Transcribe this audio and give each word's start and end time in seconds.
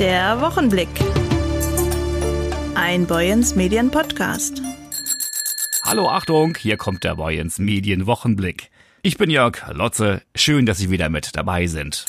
Der 0.00 0.40
Wochenblick. 0.40 0.88
Ein 2.74 3.06
Boyens 3.06 3.54
Medien 3.54 3.92
Podcast. 3.92 4.60
Hallo 5.84 6.08
Achtung, 6.08 6.56
hier 6.56 6.76
kommt 6.76 7.04
der 7.04 7.14
Boyens 7.14 7.60
Medien 7.60 8.06
Wochenblick. 8.06 8.70
Ich 9.02 9.18
bin 9.18 9.30
Jörg 9.30 9.62
Lotze, 9.72 10.22
schön, 10.34 10.66
dass 10.66 10.78
Sie 10.78 10.90
wieder 10.90 11.10
mit 11.10 11.36
dabei 11.36 11.68
sind. 11.68 12.06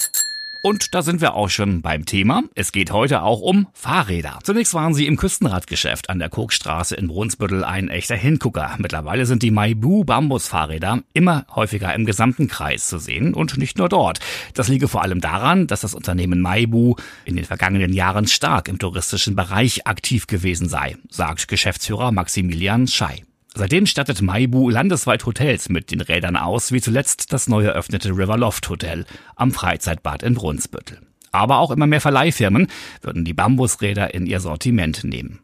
Und 0.65 0.95
da 0.95 1.03
sind 1.03 1.21
wir 1.21 1.35
auch 1.35 1.51
schon 1.51 1.83
beim 1.83 2.07
Thema. 2.07 2.41
Es 2.55 2.71
geht 2.71 2.89
heute 2.89 3.21
auch 3.21 3.39
um 3.39 3.67
Fahrräder. 3.73 4.39
Zunächst 4.41 4.73
waren 4.73 4.95
sie 4.95 5.05
im 5.05 5.15
Küstenradgeschäft 5.15 6.09
an 6.09 6.17
der 6.17 6.29
Kokstraße 6.29 6.95
in 6.95 7.07
Brunsbüttel 7.07 7.63
ein 7.63 7.87
echter 7.87 8.15
Hingucker. 8.15 8.73
Mittlerweile 8.79 9.27
sind 9.27 9.43
die 9.43 9.51
Maibu 9.51 10.05
Bambusfahrräder 10.05 11.03
immer 11.13 11.45
häufiger 11.53 11.93
im 11.93 12.07
gesamten 12.07 12.47
Kreis 12.47 12.87
zu 12.87 12.97
sehen 12.97 13.35
und 13.35 13.59
nicht 13.59 13.77
nur 13.77 13.89
dort. 13.89 14.21
Das 14.55 14.67
liege 14.67 14.87
vor 14.87 15.03
allem 15.03 15.21
daran, 15.21 15.67
dass 15.67 15.81
das 15.81 15.93
Unternehmen 15.93 16.41
Maibu 16.41 16.95
in 17.25 17.35
den 17.35 17.45
vergangenen 17.45 17.93
Jahren 17.93 18.25
stark 18.25 18.67
im 18.67 18.79
touristischen 18.79 19.35
Bereich 19.35 19.85
aktiv 19.85 20.25
gewesen 20.25 20.67
sei, 20.67 20.97
sagt 21.11 21.47
Geschäftsführer 21.47 22.11
Maximilian 22.11 22.87
Schei. 22.87 23.21
Seitdem 23.57 23.85
stattet 23.85 24.21
Maibu 24.21 24.69
landesweit 24.69 25.25
Hotels 25.25 25.69
mit 25.69 25.89
den 25.89 26.01
Rädern 26.01 26.35
aus, 26.35 26.73
wie 26.73 26.81
zuletzt 26.81 27.31
das 27.31 27.47
neu 27.47 27.63
eröffnete 27.63 28.09
Riverloft 28.09 28.67
Hotel 28.67 29.05
am 29.37 29.51
Freizeitbad 29.51 30.23
in 30.23 30.33
Brunsbüttel. 30.33 30.99
Aber 31.31 31.59
auch 31.59 31.71
immer 31.71 31.87
mehr 31.87 32.01
Verleihfirmen 32.01 32.67
würden 33.01 33.23
die 33.23 33.33
Bambusräder 33.33 34.13
in 34.13 34.25
ihr 34.25 34.41
Sortiment 34.41 35.05
nehmen. 35.05 35.39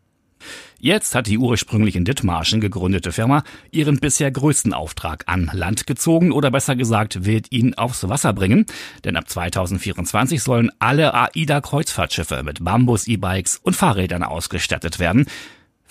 Jetzt 0.78 1.16
hat 1.16 1.28
die 1.28 1.38
ursprünglich 1.38 1.96
in 1.96 2.04
Dithmarschen 2.04 2.60
gegründete 2.60 3.14
Firma 3.14 3.44
ihren 3.72 4.00
bisher 4.00 4.30
größten 4.30 4.74
Auftrag 4.74 5.24
an 5.28 5.50
Land 5.54 5.88
gezogen 5.88 6.34
oder 6.34 6.52
besser 6.52 6.76
gesagt 6.76 7.24
wird 7.24 7.52
ihn 7.52 7.76
aufs 7.76 8.10
Wasser 8.10 8.34
bringen, 8.34 8.66
denn 9.06 9.16
ab 9.16 9.30
2024 9.30 10.42
sollen 10.44 10.70
alle 10.80 11.14
AIDA 11.14 11.62
Kreuzfahrtschiffe 11.62 12.44
mit 12.44 12.64
Bambus 12.64 13.08
E-Bikes 13.08 13.60
und 13.64 13.76
Fahrrädern 13.76 14.24
ausgestattet 14.24 15.00
werden. 15.00 15.28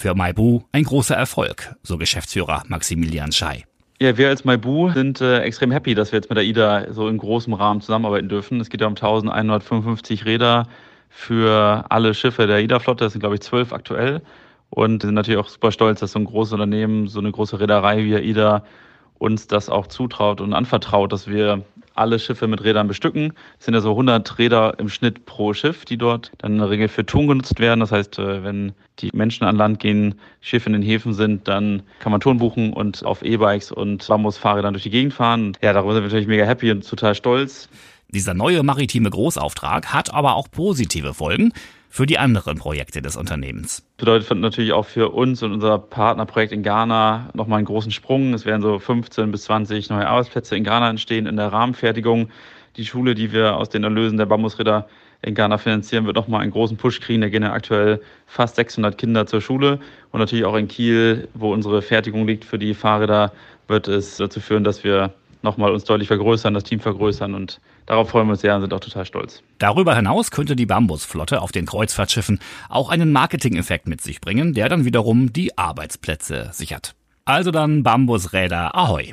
Für 0.00 0.14
Maibu 0.14 0.62
ein 0.72 0.84
großer 0.84 1.14
Erfolg, 1.14 1.74
so 1.82 1.98
Geschäftsführer 1.98 2.62
Maximilian 2.68 3.32
Schei. 3.32 3.66
Ja, 4.00 4.16
wir 4.16 4.30
als 4.30 4.46
Maibu 4.46 4.90
sind 4.92 5.20
äh, 5.20 5.40
extrem 5.40 5.70
happy, 5.70 5.94
dass 5.94 6.10
wir 6.10 6.16
jetzt 6.16 6.30
mit 6.30 6.38
der 6.38 6.44
IDA 6.46 6.90
so 6.90 7.06
in 7.06 7.18
großem 7.18 7.52
Rahmen 7.52 7.82
zusammenarbeiten 7.82 8.30
dürfen. 8.30 8.60
Es 8.60 8.70
geht 8.70 8.80
ja 8.80 8.86
um 8.86 8.94
1155 8.94 10.24
Räder 10.24 10.68
für 11.10 11.84
alle 11.90 12.14
Schiffe 12.14 12.46
der 12.46 12.60
IDA-Flotte. 12.60 13.04
Das 13.04 13.12
sind, 13.12 13.20
glaube 13.20 13.34
ich, 13.34 13.42
zwölf 13.42 13.74
aktuell. 13.74 14.22
Und 14.70 15.02
sind 15.02 15.12
natürlich 15.12 15.38
auch 15.38 15.50
super 15.50 15.70
stolz, 15.70 16.00
dass 16.00 16.12
so 16.12 16.18
ein 16.18 16.24
großes 16.24 16.54
Unternehmen, 16.54 17.06
so 17.06 17.18
eine 17.20 17.30
große 17.30 17.60
Reederei 17.60 18.02
wie 18.02 18.14
IDA 18.14 18.64
uns 19.18 19.48
das 19.48 19.68
auch 19.68 19.86
zutraut 19.86 20.40
und 20.40 20.54
anvertraut, 20.54 21.12
dass 21.12 21.28
wir 21.28 21.62
alle 21.94 22.18
Schiffe 22.18 22.46
mit 22.46 22.62
Rädern 22.64 22.88
bestücken. 22.88 23.32
Es 23.58 23.66
sind 23.66 23.74
ja 23.74 23.80
so 23.80 23.90
100 23.90 24.38
Räder 24.38 24.78
im 24.78 24.88
Schnitt 24.88 25.26
pro 25.26 25.52
Schiff, 25.54 25.84
die 25.84 25.96
dort 25.96 26.32
dann 26.38 26.52
in 26.52 26.58
der 26.58 26.70
Regel 26.70 26.88
für 26.88 27.04
Ton 27.04 27.26
genutzt 27.26 27.58
werden. 27.60 27.80
Das 27.80 27.92
heißt, 27.92 28.18
äh, 28.18 28.42
wenn 28.44 28.72
die 28.98 29.10
Menschen 29.12 29.44
an 29.44 29.56
Land 29.56 29.80
gehen, 29.80 30.14
Schiffe 30.40 30.68
in 30.68 30.74
den 30.74 30.82
Häfen 30.82 31.14
sind, 31.14 31.48
dann 31.48 31.82
kann 32.00 32.12
man 32.12 32.20
Ton 32.20 32.38
buchen 32.38 32.72
und 32.72 33.04
auf 33.04 33.22
E-Bikes 33.22 33.72
und 33.72 34.06
Bambusfahrrädern 34.08 34.74
durch 34.74 34.84
die 34.84 34.90
Gegend 34.90 35.14
fahren. 35.14 35.56
Ja, 35.62 35.72
darüber 35.72 35.94
sind 35.94 36.02
wir 36.02 36.08
natürlich 36.08 36.28
mega 36.28 36.44
happy 36.44 36.70
und 36.70 36.88
total 36.88 37.14
stolz. 37.14 37.68
Dieser 38.08 38.34
neue 38.34 38.62
maritime 38.62 39.08
Großauftrag 39.08 39.92
hat 39.92 40.12
aber 40.12 40.34
auch 40.34 40.50
positive 40.50 41.14
Folgen 41.14 41.52
für 41.90 42.06
die 42.06 42.18
anderen 42.18 42.56
Projekte 42.56 43.02
des 43.02 43.16
Unternehmens. 43.16 43.82
Bedeutet 43.98 44.38
natürlich 44.38 44.72
auch 44.72 44.86
für 44.86 45.10
uns 45.10 45.42
und 45.42 45.52
unser 45.52 45.78
Partnerprojekt 45.78 46.52
in 46.52 46.62
Ghana 46.62 47.30
nochmal 47.34 47.58
einen 47.58 47.66
großen 47.66 47.90
Sprung. 47.90 48.32
Es 48.32 48.46
werden 48.46 48.62
so 48.62 48.78
15 48.78 49.32
bis 49.32 49.42
20 49.42 49.90
neue 49.90 50.06
Arbeitsplätze 50.06 50.56
in 50.56 50.62
Ghana 50.62 50.88
entstehen 50.88 51.26
in 51.26 51.36
der 51.36 51.52
Rahmenfertigung. 51.52 52.30
Die 52.76 52.86
Schule, 52.86 53.16
die 53.16 53.32
wir 53.32 53.56
aus 53.56 53.68
den 53.68 53.82
Erlösen 53.82 54.16
der 54.16 54.26
Bambusräder 54.26 54.88
in 55.22 55.34
Ghana 55.34 55.58
finanzieren, 55.58 56.06
wird 56.06 56.14
nochmal 56.14 56.42
einen 56.42 56.52
großen 56.52 56.76
Push 56.76 57.00
kriegen. 57.00 57.22
Da 57.22 57.28
gehen 57.28 57.42
ja 57.42 57.52
aktuell 57.52 58.00
fast 58.26 58.54
600 58.54 58.96
Kinder 58.96 59.26
zur 59.26 59.40
Schule. 59.40 59.80
Und 60.12 60.20
natürlich 60.20 60.44
auch 60.44 60.54
in 60.54 60.68
Kiel, 60.68 61.28
wo 61.34 61.52
unsere 61.52 61.82
Fertigung 61.82 62.24
liegt 62.24 62.44
für 62.44 62.58
die 62.58 62.72
Fahrräder, 62.72 63.32
wird 63.66 63.88
es 63.88 64.16
dazu 64.16 64.38
führen, 64.40 64.62
dass 64.62 64.84
wir 64.84 65.12
nochmal 65.42 65.72
uns 65.72 65.84
deutlich 65.84 66.08
vergrößern, 66.08 66.54
das 66.54 66.64
Team 66.64 66.78
vergrößern 66.78 67.34
und 67.34 67.60
darauf 67.90 68.10
freuen 68.10 68.28
wir 68.28 68.32
uns 68.32 68.40
sehr 68.40 68.54
und 68.54 68.62
sind 68.62 68.72
auch 68.72 68.80
total 68.80 69.04
stolz. 69.04 69.42
Darüber 69.58 69.94
hinaus 69.94 70.30
könnte 70.30 70.56
die 70.56 70.66
Bambusflotte 70.66 71.42
auf 71.42 71.52
den 71.52 71.66
Kreuzfahrtschiffen 71.66 72.38
auch 72.68 72.88
einen 72.88 73.12
Marketing-Effekt 73.12 73.88
mit 73.88 74.00
sich 74.00 74.20
bringen, 74.20 74.54
der 74.54 74.68
dann 74.68 74.84
wiederum 74.84 75.32
die 75.32 75.58
Arbeitsplätze 75.58 76.50
sichert. 76.52 76.94
Also 77.24 77.50
dann 77.50 77.82
Bambusräder 77.82 78.74
Ahoi! 78.76 79.12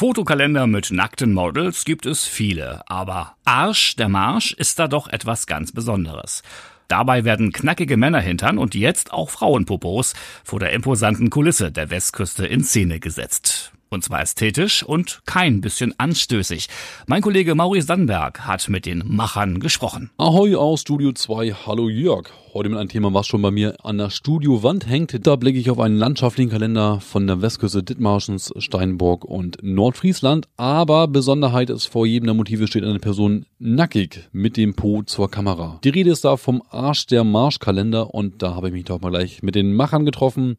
Fotokalender 0.00 0.66
mit 0.66 0.90
nackten 0.90 1.34
Models 1.34 1.84
gibt 1.84 2.06
es 2.06 2.24
viele, 2.24 2.80
aber 2.86 3.34
Arsch 3.44 3.96
der 3.96 4.08
Marsch 4.08 4.52
ist 4.52 4.78
da 4.78 4.88
doch 4.88 5.08
etwas 5.08 5.46
ganz 5.46 5.72
Besonderes. 5.72 6.42
Dabei 6.90 7.24
werden 7.24 7.52
knackige 7.52 7.96
Männerhintern 7.96 8.58
und 8.58 8.74
jetzt 8.74 9.12
auch 9.12 9.30
Frauenpopos 9.30 10.12
vor 10.42 10.58
der 10.58 10.72
imposanten 10.72 11.30
Kulisse 11.30 11.70
der 11.70 11.88
Westküste 11.88 12.44
in 12.46 12.64
Szene 12.64 12.98
gesetzt. 12.98 13.72
Und 13.92 14.04
zwar 14.04 14.22
ästhetisch 14.22 14.84
und 14.84 15.18
kein 15.26 15.60
bisschen 15.60 15.98
anstößig. 15.98 16.68
Mein 17.08 17.22
Kollege 17.22 17.56
Maurice 17.56 17.88
Dannberg 17.88 18.46
hat 18.46 18.68
mit 18.68 18.86
den 18.86 19.02
Machern 19.04 19.58
gesprochen. 19.58 20.12
Ahoi 20.16 20.54
aus 20.54 20.82
Studio 20.82 21.10
2. 21.10 21.54
Hallo 21.66 21.88
Jörg. 21.88 22.30
Heute 22.54 22.68
mit 22.68 22.78
einem 22.78 22.88
Thema, 22.88 23.12
was 23.12 23.26
schon 23.26 23.42
bei 23.42 23.50
mir 23.50 23.74
an 23.84 23.98
der 23.98 24.10
Studiowand 24.10 24.88
hängt. 24.88 25.26
Da 25.26 25.34
blicke 25.34 25.58
ich 25.58 25.70
auf 25.70 25.80
einen 25.80 25.96
landschaftlichen 25.96 26.50
Kalender 26.52 27.00
von 27.00 27.26
der 27.26 27.42
Westküste 27.42 27.82
Dithmarschens, 27.82 28.52
Steinburg 28.58 29.24
und 29.24 29.58
Nordfriesland. 29.60 30.46
Aber 30.56 31.08
Besonderheit 31.08 31.68
ist, 31.68 31.86
vor 31.86 32.06
jedem 32.06 32.26
der 32.26 32.34
Motive 32.34 32.68
steht 32.68 32.84
eine 32.84 33.00
Person 33.00 33.44
nackig 33.58 34.28
mit 34.30 34.56
dem 34.56 34.74
Po 34.74 35.02
zur 35.02 35.28
Kamera. 35.28 35.80
Die 35.82 35.88
Rede 35.88 36.10
ist 36.10 36.24
da 36.24 36.36
vom 36.36 36.62
Arsch 36.70 37.06
der 37.06 37.24
Marschkalender 37.24 38.14
und 38.14 38.40
da 38.40 38.54
habe 38.54 38.68
ich 38.68 38.72
mich 38.72 38.84
doch 38.84 39.00
mal 39.00 39.10
gleich 39.10 39.42
mit 39.42 39.56
den 39.56 39.74
Machern 39.74 40.04
getroffen 40.04 40.58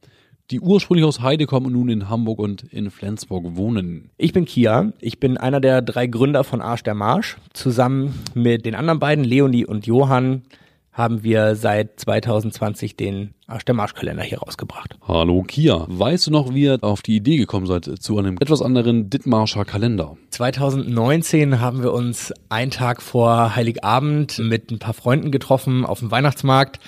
die 0.52 0.60
ursprünglich 0.60 1.06
aus 1.06 1.22
Heide 1.22 1.46
kommen 1.46 1.68
und 1.68 1.74
nun 1.74 1.90
in 1.90 2.10
Hamburg 2.10 2.40
und 2.40 2.64
in 2.64 2.92
Flensburg 2.92 3.56
wohnen. 3.56 4.10
Ich 4.18 4.34
bin 4.34 4.46
Kia. 4.46 4.92
Ich 5.00 5.20
bin 5.20 5.38
einer 5.38 5.62
der 5.62 5.82
drei 5.82 6.08
Gründer 6.08 6.44
von 6.44 6.62
Arsch 6.62 6.84
der 6.84 6.94
Marsch. 6.94 7.38
Zusammen 7.54 8.14
mit 8.34 8.66
den 8.66 8.76
anderen 8.76 9.00
beiden, 9.00 9.24
Leonie 9.24 9.66
und 9.66 9.88
Johann, 9.88 10.44
haben 10.92 11.24
wir 11.24 11.56
seit 11.56 12.02
2020 12.02 12.98
den 12.98 13.34
Arsch 13.48 13.64
der 13.64 13.76
Marschkalender 13.76 14.24
hier 14.24 14.40
rausgebracht. 14.40 14.98
Hallo 15.08 15.42
Kia, 15.44 15.86
weißt 15.88 16.28
du 16.28 16.32
noch, 16.32 16.54
wie 16.54 16.64
ihr 16.64 16.80
auf 16.82 17.02
die 17.02 17.16
Idee 17.16 17.38
gekommen 17.38 17.66
seid 17.66 17.86
zu 17.86 18.18
einem 18.18 18.36
etwas 18.42 18.62
anderen 18.62 19.10
Dithmarscher 19.10 19.64
Kalender? 19.64 20.18
2019 20.32 21.62
haben 21.62 21.82
wir 21.82 21.94
uns 21.94 22.34
einen 22.50 22.72
Tag 22.72 23.02
vor 23.02 23.56
Heiligabend 23.56 24.40
mit 24.40 24.70
ein 24.70 24.80
paar 24.80 24.94
Freunden 24.94 25.32
getroffen 25.32 25.86
auf 25.86 26.00
dem 26.00 26.12
Weihnachtsmarkt 26.12 26.82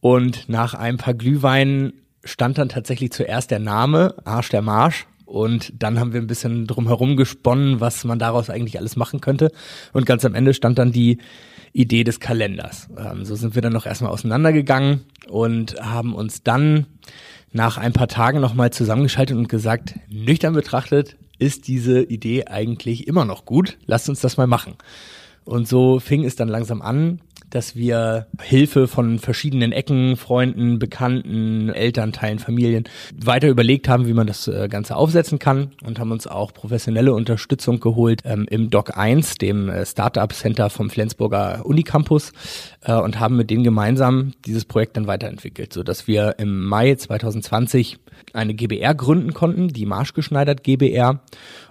und 0.00 0.48
nach 0.50 0.74
ein 0.74 0.98
paar 0.98 1.14
Glühweinen 1.14 1.94
stand 2.24 2.58
dann 2.58 2.68
tatsächlich 2.68 3.12
zuerst 3.12 3.50
der 3.50 3.58
Name 3.58 4.14
Arsch 4.24 4.48
der 4.50 4.62
Marsch 4.62 5.06
und 5.28 5.72
dann 5.78 6.00
haben 6.00 6.14
wir 6.14 6.20
ein 6.20 6.26
bisschen 6.26 6.66
drumherum 6.66 7.16
gesponnen, 7.16 7.80
was 7.80 8.04
man 8.04 8.18
daraus 8.18 8.48
eigentlich 8.48 8.78
alles 8.78 8.96
machen 8.96 9.20
könnte. 9.20 9.52
Und 9.92 10.06
ganz 10.06 10.24
am 10.24 10.34
Ende 10.34 10.54
stand 10.54 10.78
dann 10.78 10.90
die 10.90 11.18
Idee 11.74 12.02
des 12.02 12.18
Kalenders. 12.18 12.88
Ähm, 12.96 13.26
so 13.26 13.34
sind 13.34 13.54
wir 13.54 13.60
dann 13.60 13.74
noch 13.74 13.84
erstmal 13.84 14.10
auseinandergegangen 14.10 15.04
und 15.28 15.78
haben 15.80 16.14
uns 16.14 16.42
dann 16.42 16.86
nach 17.52 17.76
ein 17.76 17.92
paar 17.92 18.08
Tagen 18.08 18.40
nochmal 18.40 18.70
zusammengeschaltet 18.72 19.36
und 19.36 19.48
gesagt, 19.48 19.94
nüchtern 20.08 20.54
betrachtet 20.54 21.16
ist 21.38 21.68
diese 21.68 22.02
Idee 22.02 22.46
eigentlich 22.46 23.06
immer 23.06 23.24
noch 23.24 23.44
gut. 23.44 23.78
Lasst 23.86 24.08
uns 24.08 24.20
das 24.20 24.38
mal 24.38 24.46
machen. 24.46 24.74
Und 25.44 25.68
so 25.68 26.00
fing 26.00 26.24
es 26.24 26.36
dann 26.36 26.48
langsam 26.48 26.82
an, 26.82 27.20
dass 27.50 27.76
wir 27.76 28.26
Hilfe 28.40 28.88
von 28.88 29.18
verschiedenen 29.18 29.72
Ecken, 29.72 30.16
Freunden, 30.16 30.78
Bekannten, 30.78 31.70
Elternteilen, 31.70 32.38
Familien 32.38 32.84
weiter 33.14 33.48
überlegt 33.48 33.88
haben, 33.88 34.06
wie 34.06 34.12
man 34.12 34.26
das 34.26 34.48
äh, 34.48 34.68
Ganze 34.68 34.96
aufsetzen 34.96 35.38
kann 35.38 35.72
und 35.84 35.98
haben 35.98 36.12
uns 36.12 36.26
auch 36.26 36.52
professionelle 36.52 37.12
Unterstützung 37.12 37.80
geholt 37.80 38.22
ähm, 38.24 38.46
im 38.50 38.70
Doc 38.70 38.96
1, 38.96 39.36
dem 39.36 39.68
äh, 39.68 39.86
Startup 39.86 40.32
Center 40.32 40.70
vom 40.70 40.90
Flensburger 40.90 41.64
Unicampus 41.64 42.32
äh, 42.82 42.94
und 42.94 43.20
haben 43.20 43.36
mit 43.36 43.50
denen 43.50 43.64
gemeinsam 43.64 44.32
dieses 44.46 44.64
Projekt 44.64 44.96
dann 44.96 45.06
weiterentwickelt, 45.06 45.72
so 45.72 45.82
dass 45.82 46.06
wir 46.06 46.38
im 46.38 46.64
Mai 46.66 46.94
2020 46.94 47.98
eine 48.32 48.54
GBR 48.54 48.94
gründen 48.94 49.32
konnten, 49.34 49.68
die 49.68 49.86
Marschgeschneidert 49.86 50.64
GBR 50.64 51.20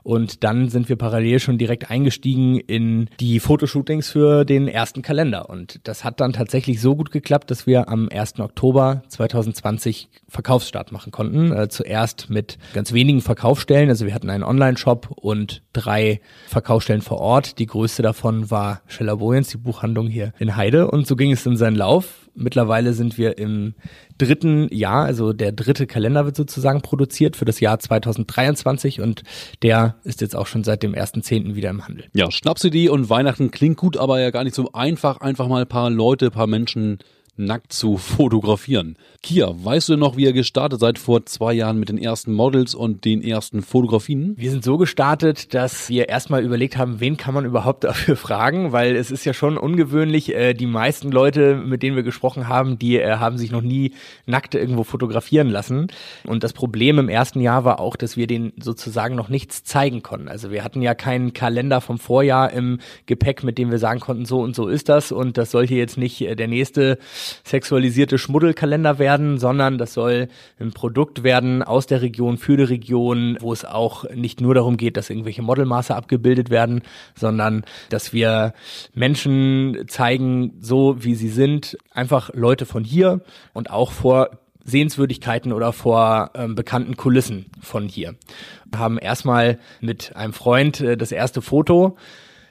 und 0.07 0.45
dann 0.45 0.69
sind 0.69 0.87
wir 0.87 0.95
parallel 0.95 1.41
schon 1.41 1.57
direkt 1.57 1.91
eingestiegen 1.91 2.61
in 2.61 3.09
die 3.19 3.41
Fotoshootings 3.41 4.09
für 4.09 4.45
den 4.45 4.69
ersten 4.69 5.01
Kalender. 5.01 5.49
Und 5.49 5.81
das 5.83 6.05
hat 6.05 6.21
dann 6.21 6.31
tatsächlich 6.31 6.79
so 6.79 6.95
gut 6.95 7.11
geklappt, 7.11 7.51
dass 7.51 7.67
wir 7.67 7.89
am 7.89 8.07
1. 8.09 8.39
Oktober 8.39 9.03
2020 9.09 10.07
Verkaufsstart 10.29 10.93
machen 10.93 11.11
konnten. 11.11 11.51
Äh, 11.51 11.67
zuerst 11.67 12.29
mit 12.29 12.57
ganz 12.73 12.93
wenigen 12.93 13.19
Verkaufsstellen. 13.19 13.89
Also 13.89 14.05
wir 14.05 14.13
hatten 14.13 14.29
einen 14.29 14.45
Online-Shop 14.45 15.09
und 15.13 15.61
drei 15.73 16.21
Verkaufsstellen 16.47 17.01
vor 17.01 17.17
Ort. 17.17 17.59
Die 17.59 17.65
größte 17.65 18.01
davon 18.01 18.49
war 18.49 18.83
Scheller 18.87 19.17
Boyens, 19.17 19.49
die 19.49 19.57
Buchhandlung 19.57 20.07
hier 20.07 20.31
in 20.39 20.55
Heide. 20.55 20.89
Und 20.89 21.05
so 21.05 21.17
ging 21.17 21.33
es 21.33 21.45
in 21.45 21.57
seinen 21.57 21.75
Lauf 21.75 22.26
Mittlerweile 22.37 22.93
sind 22.93 23.17
wir 23.17 23.39
im 23.39 23.73
dritten 24.19 24.67
Jahr, 24.71 25.05
also 25.05 25.33
der 25.33 25.51
dritte 25.51 25.87
Kalender 25.87 26.25
wird 26.25 26.35
sozusagen 26.35 26.81
produziert 26.81 27.35
für 27.35 27.45
das 27.45 27.59
Jahr 27.59 27.79
2023 27.79 29.01
und 29.01 29.23
der 29.63 29.95
ist 30.03 30.21
jetzt 30.21 30.35
auch 30.35 30.45
schon 30.45 30.63
seit 30.63 30.83
dem 30.83 30.93
1.10. 30.93 31.55
wieder 31.55 31.71
im 31.71 31.87
Handel. 31.87 32.05
Ja, 32.13 32.29
Schnapsidee 32.29 32.89
und 32.89 33.09
Weihnachten 33.09 33.49
klingt 33.49 33.77
gut, 33.77 33.97
aber 33.97 34.19
ja 34.19 34.29
gar 34.29 34.43
nicht 34.43 34.55
so 34.55 34.71
einfach, 34.73 35.19
einfach 35.21 35.47
mal 35.47 35.63
ein 35.63 35.67
paar 35.67 35.89
Leute, 35.89 36.27
ein 36.27 36.31
paar 36.31 36.47
Menschen 36.47 36.99
nackt 37.37 37.73
zu 37.73 37.97
fotografieren. 37.97 38.97
Kia, 39.23 39.49
weißt 39.51 39.89
du 39.89 39.97
noch, 39.97 40.15
wie 40.15 40.23
ihr 40.23 40.33
gestartet 40.33 40.79
seid 40.79 40.99
vor 40.99 41.25
zwei 41.25 41.53
Jahren 41.53 41.79
mit 41.79 41.89
den 41.89 41.97
ersten 41.97 42.33
Models 42.33 42.75
und 42.75 43.03
den 43.03 43.21
ersten 43.21 43.61
Fotografien? 43.61 44.35
Wir 44.37 44.51
sind 44.51 44.63
so 44.63 44.77
gestartet, 44.77 45.53
dass 45.53 45.89
wir 45.89 46.09
erstmal 46.09 46.43
überlegt 46.43 46.77
haben, 46.77 46.99
wen 46.99 47.17
kann 47.17 47.33
man 47.33 47.45
überhaupt 47.45 47.83
dafür 47.83 48.15
fragen, 48.15 48.71
weil 48.71 48.95
es 48.95 49.11
ist 49.11 49.25
ja 49.25 49.33
schon 49.33 49.57
ungewöhnlich. 49.57 50.33
Äh, 50.33 50.53
die 50.53 50.65
meisten 50.65 51.11
Leute, 51.11 51.55
mit 51.55 51.83
denen 51.83 51.95
wir 51.95 52.03
gesprochen 52.03 52.47
haben, 52.47 52.79
die 52.79 52.97
äh, 52.97 53.17
haben 53.17 53.37
sich 53.37 53.51
noch 53.51 53.61
nie 53.61 53.91
nackt 54.25 54.55
irgendwo 54.55 54.83
fotografieren 54.83 55.49
lassen. 55.49 55.87
Und 56.25 56.43
das 56.43 56.53
Problem 56.53 56.99
im 56.99 57.09
ersten 57.09 57.41
Jahr 57.41 57.65
war 57.65 57.79
auch, 57.79 57.95
dass 57.95 58.17
wir 58.17 58.27
denen 58.27 58.53
sozusagen 58.61 59.15
noch 59.15 59.29
nichts 59.29 59.63
zeigen 59.63 60.03
konnten. 60.03 60.27
Also 60.27 60.51
wir 60.51 60.63
hatten 60.63 60.81
ja 60.81 60.95
keinen 60.95 61.33
Kalender 61.33 61.81
vom 61.81 61.99
Vorjahr 61.99 62.51
im 62.51 62.79
Gepäck, 63.05 63.43
mit 63.43 63.57
dem 63.57 63.71
wir 63.71 63.79
sagen 63.79 63.99
konnten, 63.99 64.25
so 64.25 64.41
und 64.41 64.55
so 64.55 64.67
ist 64.67 64.89
das 64.89 65.11
und 65.11 65.37
das 65.37 65.51
sollte 65.51 65.75
jetzt 65.75 65.97
nicht 65.97 66.21
äh, 66.21 66.35
der 66.35 66.47
nächste 66.47 66.97
sexualisierte 67.43 68.17
Schmuddelkalender 68.17 68.99
werden, 68.99 69.37
sondern 69.37 69.77
das 69.77 69.93
soll 69.93 70.27
ein 70.59 70.71
Produkt 70.71 71.23
werden 71.23 71.63
aus 71.63 71.87
der 71.87 72.01
Region 72.01 72.37
für 72.37 72.57
die 72.57 72.63
Region, 72.63 73.37
wo 73.39 73.53
es 73.53 73.65
auch 73.65 74.09
nicht 74.09 74.41
nur 74.41 74.53
darum 74.55 74.77
geht, 74.77 74.97
dass 74.97 75.09
irgendwelche 75.09 75.41
Modelmaße 75.41 75.95
abgebildet 75.95 76.49
werden, 76.49 76.81
sondern 77.15 77.63
dass 77.89 78.13
wir 78.13 78.53
Menschen 78.93 79.85
zeigen, 79.87 80.53
so 80.59 81.03
wie 81.03 81.15
sie 81.15 81.29
sind, 81.29 81.77
einfach 81.91 82.31
Leute 82.33 82.65
von 82.65 82.83
hier 82.83 83.21
und 83.53 83.69
auch 83.69 83.91
vor 83.91 84.29
Sehenswürdigkeiten 84.67 85.53
oder 85.53 85.71
vor 85.71 86.31
ähm, 86.35 86.53
bekannten 86.53 86.97
Kulissen 86.97 87.45
von 87.61 87.87
hier. 87.87 88.15
Wir 88.69 88.79
haben 88.79 88.97
erstmal 88.97 89.59
mit 89.79 90.15
einem 90.15 90.33
Freund 90.33 90.81
äh, 90.81 90.97
das 90.97 91.11
erste 91.11 91.41
Foto 91.41 91.97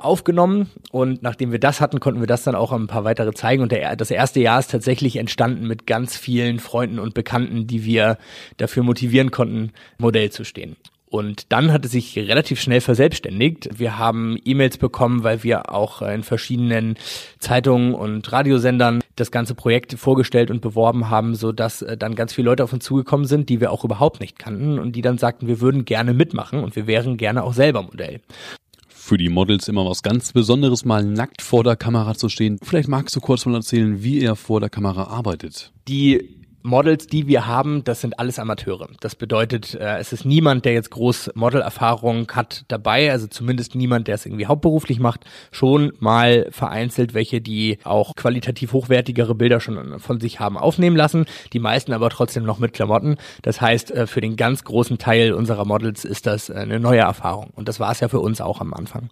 aufgenommen 0.06 0.70
und 0.90 1.22
nachdem 1.22 1.52
wir 1.52 1.58
das 1.58 1.80
hatten, 1.80 2.00
konnten 2.00 2.20
wir 2.20 2.26
das 2.26 2.44
dann 2.44 2.54
auch 2.54 2.72
ein 2.72 2.86
paar 2.86 3.04
weitere 3.04 3.32
zeigen 3.32 3.62
und 3.62 3.72
der, 3.72 3.96
das 3.96 4.10
erste 4.10 4.40
Jahr 4.40 4.58
ist 4.58 4.70
tatsächlich 4.70 5.16
entstanden 5.16 5.66
mit 5.66 5.86
ganz 5.86 6.16
vielen 6.16 6.58
Freunden 6.58 6.98
und 6.98 7.14
Bekannten, 7.14 7.66
die 7.66 7.84
wir 7.84 8.18
dafür 8.56 8.82
motivieren 8.82 9.30
konnten, 9.30 9.72
Modell 9.98 10.30
zu 10.30 10.44
stehen. 10.44 10.76
Und 11.08 11.52
dann 11.52 11.72
hat 11.72 11.84
es 11.84 11.92
sich 11.92 12.18
relativ 12.18 12.60
schnell 12.60 12.80
verselbstständigt. 12.80 13.78
Wir 13.78 13.96
haben 13.96 14.38
E-Mails 14.44 14.76
bekommen, 14.76 15.22
weil 15.22 15.44
wir 15.44 15.72
auch 15.72 16.02
in 16.02 16.24
verschiedenen 16.24 16.96
Zeitungen 17.38 17.94
und 17.94 18.30
Radiosendern 18.32 19.00
das 19.14 19.30
ganze 19.30 19.54
Projekt 19.54 19.94
vorgestellt 19.94 20.50
und 20.50 20.60
beworben 20.60 21.08
haben, 21.08 21.34
so 21.34 21.52
dass 21.52 21.82
äh, 21.82 21.96
dann 21.96 22.16
ganz 22.16 22.34
viele 22.34 22.46
Leute 22.46 22.64
auf 22.64 22.72
uns 22.72 22.84
zugekommen 22.84 23.26
sind, 23.26 23.48
die 23.48 23.60
wir 23.60 23.72
auch 23.72 23.84
überhaupt 23.84 24.20
nicht 24.20 24.38
kannten 24.38 24.78
und 24.78 24.92
die 24.92 25.02
dann 25.02 25.16
sagten, 25.16 25.46
wir 25.46 25.60
würden 25.60 25.84
gerne 25.84 26.12
mitmachen 26.12 26.62
und 26.62 26.76
wir 26.76 26.86
wären 26.86 27.16
gerne 27.16 27.44
auch 27.44 27.54
selber 27.54 27.82
Modell 27.82 28.20
für 29.06 29.16
die 29.16 29.28
Models 29.28 29.68
immer 29.68 29.86
was 29.86 30.02
ganz 30.02 30.32
Besonderes, 30.32 30.84
mal 30.84 31.04
nackt 31.04 31.40
vor 31.40 31.62
der 31.62 31.76
Kamera 31.76 32.16
zu 32.16 32.28
stehen. 32.28 32.58
Vielleicht 32.60 32.88
magst 32.88 33.14
du 33.14 33.20
kurz 33.20 33.46
mal 33.46 33.54
erzählen, 33.54 34.02
wie 34.02 34.20
er 34.20 34.34
vor 34.34 34.58
der 34.58 34.68
Kamera 34.68 35.04
arbeitet. 35.04 35.72
Die 35.86 36.45
Models, 36.66 37.06
die 37.06 37.26
wir 37.28 37.46
haben, 37.46 37.84
das 37.84 38.00
sind 38.00 38.18
alles 38.18 38.38
Amateure. 38.38 38.88
Das 39.00 39.14
bedeutet, 39.14 39.74
äh, 39.74 39.98
es 39.98 40.12
ist 40.12 40.24
niemand, 40.24 40.64
der 40.64 40.72
jetzt 40.72 40.90
groß 40.90 41.30
Modelerfahrung 41.34 42.30
hat 42.32 42.64
dabei, 42.68 43.10
also 43.12 43.26
zumindest 43.28 43.74
niemand, 43.74 44.08
der 44.08 44.16
es 44.16 44.26
irgendwie 44.26 44.46
hauptberuflich 44.46 44.98
macht. 44.98 45.24
Schon 45.52 45.92
mal 46.00 46.48
vereinzelt 46.50 47.14
welche, 47.14 47.40
die 47.40 47.78
auch 47.84 48.14
qualitativ 48.16 48.72
hochwertigere 48.72 49.34
Bilder 49.34 49.60
schon 49.60 50.00
von 50.00 50.20
sich 50.20 50.40
haben 50.40 50.58
aufnehmen 50.58 50.96
lassen. 50.96 51.26
Die 51.52 51.60
meisten 51.60 51.92
aber 51.92 52.10
trotzdem 52.10 52.44
noch 52.44 52.58
mit 52.58 52.72
Klamotten. 52.72 53.16
Das 53.42 53.60
heißt, 53.60 53.92
äh, 53.92 54.06
für 54.06 54.20
den 54.20 54.36
ganz 54.36 54.64
großen 54.64 54.98
Teil 54.98 55.32
unserer 55.32 55.64
Models 55.64 56.04
ist 56.04 56.26
das 56.26 56.50
eine 56.50 56.80
neue 56.80 57.00
Erfahrung. 57.00 57.50
Und 57.54 57.68
das 57.68 57.78
war 57.78 57.92
es 57.92 58.00
ja 58.00 58.08
für 58.08 58.20
uns 58.20 58.40
auch 58.40 58.60
am 58.60 58.74
Anfang. 58.74 59.08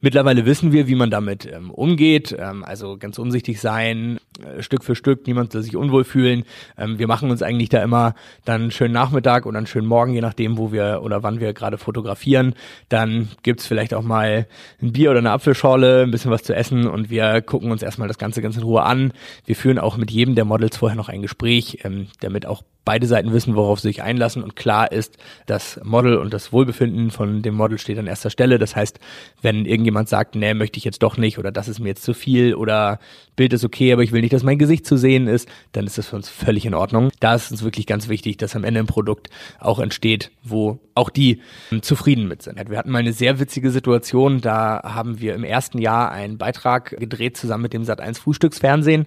Mittlerweile 0.00 0.44
wissen 0.44 0.72
wir, 0.72 0.88
wie 0.88 0.94
man 0.94 1.10
damit 1.10 1.46
ähm, 1.46 1.70
umgeht, 1.70 2.36
ähm, 2.38 2.64
also 2.64 2.98
ganz 2.98 3.18
umsichtig 3.18 3.60
sein, 3.60 4.18
äh, 4.40 4.62
Stück 4.62 4.84
für 4.84 4.94
Stück, 4.94 5.26
niemand 5.26 5.52
soll 5.52 5.62
sich 5.62 5.76
unwohl 5.76 6.04
fühlen. 6.04 6.44
Ähm, 6.76 6.98
wir 6.98 7.06
machen 7.06 7.30
uns 7.30 7.42
eigentlich 7.42 7.70
da 7.70 7.82
immer 7.82 8.14
dann 8.44 8.62
einen 8.62 8.70
schönen 8.70 8.92
Nachmittag 8.92 9.46
oder 9.46 9.58
einen 9.58 9.66
schönen 9.66 9.86
Morgen, 9.86 10.12
je 10.12 10.20
nachdem, 10.20 10.58
wo 10.58 10.70
wir 10.70 11.00
oder 11.02 11.22
wann 11.22 11.40
wir 11.40 11.54
gerade 11.54 11.78
fotografieren. 11.78 12.54
Dann 12.88 13.28
gibt's 13.42 13.66
vielleicht 13.66 13.94
auch 13.94 14.02
mal 14.02 14.46
ein 14.82 14.92
Bier 14.92 15.10
oder 15.10 15.20
eine 15.20 15.30
Apfelschorle, 15.30 16.02
ein 16.02 16.10
bisschen 16.10 16.30
was 16.30 16.42
zu 16.42 16.54
essen 16.54 16.86
und 16.86 17.08
wir 17.08 17.40
gucken 17.40 17.70
uns 17.70 17.82
erstmal 17.82 18.08
das 18.08 18.18
Ganze 18.18 18.42
ganz 18.42 18.56
in 18.56 18.62
Ruhe 18.62 18.82
an. 18.82 19.12
Wir 19.46 19.56
führen 19.56 19.78
auch 19.78 19.96
mit 19.96 20.10
jedem 20.10 20.34
der 20.34 20.44
Models 20.44 20.76
vorher 20.76 20.96
noch 20.96 21.08
ein 21.08 21.22
Gespräch, 21.22 21.78
ähm, 21.84 22.08
damit 22.20 22.44
auch 22.46 22.62
beide 22.86 23.06
Seiten 23.06 23.32
wissen, 23.34 23.56
worauf 23.56 23.80
sie 23.80 23.88
sich 23.88 24.02
einlassen 24.02 24.42
und 24.42 24.56
klar 24.56 24.90
ist, 24.92 25.18
das 25.44 25.78
Model 25.82 26.16
und 26.16 26.32
das 26.32 26.52
Wohlbefinden 26.52 27.10
von 27.10 27.42
dem 27.42 27.54
Model 27.54 27.78
steht 27.78 27.98
an 27.98 28.06
erster 28.06 28.30
Stelle. 28.30 28.58
Das 28.58 28.74
heißt, 28.74 28.98
wenn 29.42 29.66
irgendjemand 29.66 30.08
sagt, 30.08 30.36
nee, 30.36 30.54
möchte 30.54 30.78
ich 30.78 30.84
jetzt 30.84 31.02
doch 31.02 31.18
nicht 31.18 31.36
oder 31.36 31.52
das 31.52 31.68
ist 31.68 31.80
mir 31.80 31.88
jetzt 31.88 32.04
zu 32.04 32.14
viel 32.14 32.54
oder 32.54 33.00
Bild 33.34 33.52
ist 33.52 33.64
okay, 33.64 33.92
aber 33.92 34.02
ich 34.02 34.12
will 34.12 34.22
nicht, 34.22 34.32
dass 34.32 34.44
mein 34.44 34.56
Gesicht 34.56 34.86
zu 34.86 34.96
sehen 34.96 35.26
ist, 35.26 35.48
dann 35.72 35.84
ist 35.84 35.98
das 35.98 36.06
für 36.06 36.16
uns 36.16 36.28
völlig 36.28 36.64
in 36.64 36.74
Ordnung. 36.74 37.10
Da 37.18 37.34
ist 37.34 37.50
uns 37.50 37.64
wirklich 37.64 37.86
ganz 37.86 38.08
wichtig, 38.08 38.36
dass 38.36 38.54
am 38.54 38.62
Ende 38.62 38.80
ein 38.80 38.86
Produkt 38.86 39.30
auch 39.58 39.80
entsteht, 39.80 40.30
wo 40.44 40.78
auch 40.94 41.10
die 41.10 41.40
zufrieden 41.82 42.28
mit 42.28 42.42
sind. 42.42 42.56
Wir 42.70 42.78
hatten 42.78 42.92
mal 42.92 43.00
eine 43.00 43.12
sehr 43.12 43.40
witzige 43.40 43.72
Situation, 43.72 44.40
da 44.40 44.80
haben 44.84 45.20
wir 45.20 45.34
im 45.34 45.42
ersten 45.42 45.78
Jahr 45.78 46.12
einen 46.12 46.38
Beitrag 46.38 46.96
gedreht 46.96 47.36
zusammen 47.36 47.62
mit 47.62 47.72
dem 47.72 47.82
Sat1 47.82 48.20
Frühstücksfernsehen, 48.20 49.06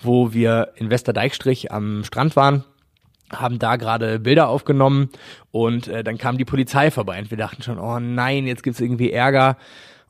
wo 0.00 0.32
wir 0.32 0.72
in 0.76 0.90
Westerdeichstrich 0.90 1.72
am 1.72 2.04
Strand 2.04 2.36
waren 2.36 2.64
haben 3.32 3.58
da 3.58 3.76
gerade 3.76 4.18
Bilder 4.18 4.48
aufgenommen 4.48 5.10
und 5.50 5.88
äh, 5.88 6.04
dann 6.04 6.18
kam 6.18 6.38
die 6.38 6.44
Polizei 6.44 6.90
vorbei 6.90 7.18
und 7.18 7.30
wir 7.30 7.38
dachten 7.38 7.62
schon, 7.62 7.78
oh 7.78 7.98
nein, 7.98 8.46
jetzt 8.46 8.62
gibt's 8.62 8.80
irgendwie 8.80 9.12
Ärger. 9.12 9.56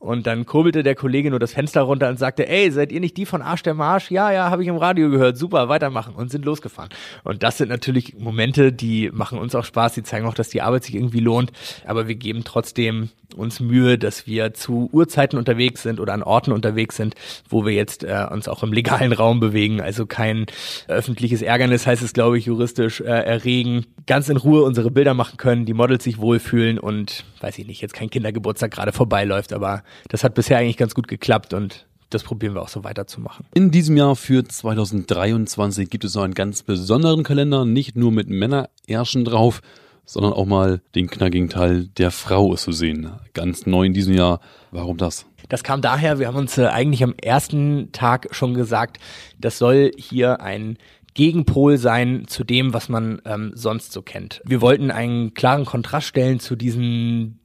Und 0.06 0.26
dann 0.26 0.46
kurbelte 0.46 0.82
der 0.82 0.94
Kollege 0.94 1.30
nur 1.30 1.38
das 1.38 1.52
Fenster 1.52 1.82
runter 1.82 2.08
und 2.08 2.18
sagte, 2.18 2.48
ey, 2.48 2.70
seid 2.70 2.92
ihr 2.92 3.00
nicht 3.00 3.16
die 3.16 3.26
von 3.26 3.42
Arsch 3.42 3.62
der 3.62 3.74
Marsch? 3.74 4.10
Ja, 4.10 4.30
ja, 4.30 4.50
habe 4.50 4.62
ich 4.62 4.68
im 4.68 4.76
Radio 4.76 5.10
gehört. 5.10 5.36
Super, 5.36 5.68
weitermachen. 5.68 6.14
Und 6.14 6.30
sind 6.30 6.44
losgefahren. 6.44 6.90
Und 7.24 7.42
das 7.42 7.58
sind 7.58 7.68
natürlich 7.68 8.14
Momente, 8.18 8.72
die 8.72 9.10
machen 9.12 9.38
uns 9.38 9.54
auch 9.54 9.64
Spaß. 9.64 9.94
Die 9.94 10.02
zeigen 10.04 10.26
auch, 10.26 10.34
dass 10.34 10.48
die 10.48 10.62
Arbeit 10.62 10.84
sich 10.84 10.94
irgendwie 10.94 11.20
lohnt. 11.20 11.52
Aber 11.84 12.06
wir 12.06 12.14
geben 12.14 12.44
trotzdem 12.44 13.10
uns 13.34 13.60
Mühe, 13.60 13.98
dass 13.98 14.26
wir 14.26 14.54
zu 14.54 14.88
Uhrzeiten 14.92 15.38
unterwegs 15.38 15.82
sind 15.82 16.00
oder 16.00 16.14
an 16.14 16.22
Orten 16.22 16.52
unterwegs 16.52 16.96
sind, 16.96 17.14
wo 17.48 17.64
wir 17.64 17.72
jetzt 17.72 18.04
äh, 18.04 18.26
uns 18.30 18.48
auch 18.48 18.62
im 18.62 18.72
legalen 18.72 19.12
Raum 19.12 19.40
bewegen. 19.40 19.80
Also 19.80 20.06
kein 20.06 20.46
öffentliches 20.88 21.42
Ärgernis 21.42 21.86
heißt 21.86 22.02
es, 22.02 22.12
glaube 22.12 22.38
ich, 22.38 22.46
juristisch 22.46 23.00
äh, 23.00 23.04
erregen. 23.04 23.86
Ganz 24.06 24.28
in 24.28 24.36
Ruhe 24.36 24.62
unsere 24.62 24.90
Bilder 24.90 25.14
machen 25.14 25.36
können, 25.36 25.66
die 25.66 25.74
Models 25.74 26.04
sich 26.04 26.18
wohlfühlen 26.18 26.78
und 26.78 27.24
weiß 27.40 27.58
ich 27.58 27.66
nicht, 27.66 27.80
jetzt 27.80 27.94
kein 27.94 28.10
Kindergeburtstag 28.10 28.70
gerade 28.70 28.92
vorbeiläuft, 28.92 29.52
aber 29.52 29.82
das 30.08 30.24
hat 30.24 30.34
bisher 30.34 30.58
eigentlich 30.58 30.76
ganz 30.76 30.94
gut 30.94 31.08
geklappt 31.08 31.54
und 31.54 31.86
das 32.10 32.22
probieren 32.22 32.54
wir 32.54 32.62
auch 32.62 32.68
so 32.68 32.84
weiterzumachen. 32.84 33.46
In 33.54 33.70
diesem 33.70 33.96
Jahr 33.96 34.16
für 34.16 34.44
2023 34.44 35.90
gibt 35.90 36.04
es 36.04 36.14
noch 36.14 36.22
einen 36.22 36.34
ganz 36.34 36.62
besonderen 36.62 37.24
Kalender, 37.24 37.64
nicht 37.64 37.96
nur 37.96 38.12
mit 38.12 38.28
Männerärschen 38.28 39.24
drauf, 39.24 39.60
sondern 40.04 40.32
auch 40.32 40.46
mal 40.46 40.80
den 40.94 41.08
knackigen 41.08 41.48
Teil 41.48 41.88
der 41.88 42.12
Frau 42.12 42.54
ist 42.54 42.62
zu 42.62 42.72
sehen. 42.72 43.10
Ganz 43.34 43.66
neu 43.66 43.84
in 43.84 43.92
diesem 43.92 44.14
Jahr. 44.14 44.40
Warum 44.70 44.96
das? 44.96 45.26
Das 45.48 45.64
kam 45.64 45.80
daher, 45.80 46.18
wir 46.18 46.28
haben 46.28 46.36
uns 46.36 46.56
äh, 46.58 46.66
eigentlich 46.66 47.02
am 47.02 47.14
ersten 47.20 47.90
Tag 47.92 48.28
schon 48.30 48.54
gesagt, 48.54 48.98
das 49.38 49.58
soll 49.58 49.90
hier 49.96 50.40
ein 50.40 50.78
Gegenpol 51.14 51.78
sein 51.78 52.24
zu 52.26 52.44
dem, 52.44 52.74
was 52.74 52.88
man 52.88 53.20
ähm, 53.24 53.52
sonst 53.54 53.92
so 53.92 54.02
kennt. 54.02 54.42
Wir 54.44 54.60
wollten 54.60 54.90
einen 54.90 55.34
klaren 55.34 55.64
Kontrast 55.64 56.06
stellen 56.06 56.40
zu 56.40 56.56
diesen 56.56 57.40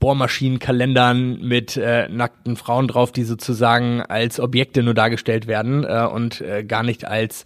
Bohrmaschinenkalendern 0.00 1.40
mit 1.42 1.76
äh, 1.76 2.08
nackten 2.08 2.56
Frauen 2.56 2.88
drauf, 2.88 3.12
die 3.12 3.24
sozusagen 3.24 4.00
als 4.00 4.40
Objekte 4.40 4.82
nur 4.82 4.94
dargestellt 4.94 5.46
werden 5.46 5.84
äh, 5.84 6.08
und 6.10 6.40
äh, 6.40 6.64
gar 6.64 6.82
nicht 6.82 7.06
als 7.06 7.44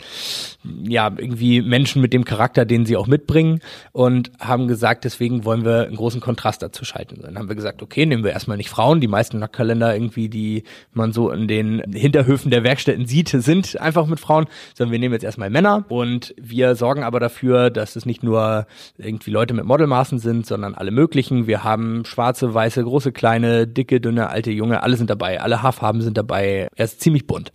ja 0.85 1.13
irgendwie 1.15 1.61
Menschen 1.61 2.01
mit 2.01 2.13
dem 2.13 2.25
Charakter, 2.25 2.65
den 2.65 2.87
sie 2.87 2.97
auch 2.97 3.09
mitbringen 3.09 3.61
und 3.93 4.31
haben 4.39 4.69
gesagt, 4.69 5.05
deswegen 5.05 5.45
wollen 5.45 5.65
wir 5.65 5.87
einen 5.87 5.97
großen 5.97 6.21
Kontrast 6.21 6.63
dazu 6.63 6.85
schalten. 6.85 7.21
Dann 7.23 7.37
haben 7.37 7.49
wir 7.49 7.57
gesagt, 7.57 7.83
okay, 7.83 8.07
nehmen 8.07 8.23
wir 8.23 8.31
erstmal 8.31 8.57
nicht 8.57 8.71
Frauen, 8.71 9.01
die 9.01 9.09
meisten 9.09 9.41
Nacktkalender 9.41 9.93
irgendwie, 9.93 10.29
die 10.29 10.63
man 10.93 11.13
so 11.13 11.31
in 11.31 11.49
den 11.49 11.83
Hinterhöfen 11.93 12.53
der 12.53 12.63
Werkstätten 12.63 13.07
sieht, 13.07 13.29
sind 13.29 13.81
einfach 13.81 14.07
mit 14.07 14.21
Frauen, 14.21 14.47
sondern 14.75 14.93
wir 14.93 15.01
nehmen 15.01 15.15
jetzt 15.15 15.25
erstmal 15.25 15.51
Männer 15.51 15.85
und 15.89 16.35
wir 16.41 16.77
sorgen 16.77 17.03
aber 17.03 17.19
dafür, 17.19 17.71
dass 17.71 17.97
es 17.97 18.07
nicht 18.07 18.23
nur 18.23 18.67
irgendwie 18.97 19.33
Leute 19.33 19.55
mit 19.55 19.65
Modelmaßen 19.65 20.21
sind, 20.21 20.47
sondern 20.47 20.75
alle 20.75 20.93
möglichen. 20.93 21.49
Wir 21.49 21.65
haben 21.65 22.05
schwarze 22.05 22.44
schwarze, 22.45 22.55
weiße, 22.55 22.85
große, 22.85 23.13
kleine, 23.13 23.67
dicke, 23.67 24.01
dünne, 24.01 24.29
alte, 24.29 24.51
junge, 24.51 24.83
alle 24.83 24.97
sind 24.97 25.11
dabei. 25.11 25.41
Alle 25.41 25.63
Haarfarben 25.63 26.03
sind 26.03 26.19
dabei. 26.19 26.69
Er 26.75 26.85
ist 26.85 27.01
ziemlich 27.01 27.27
bunt. 27.27 27.53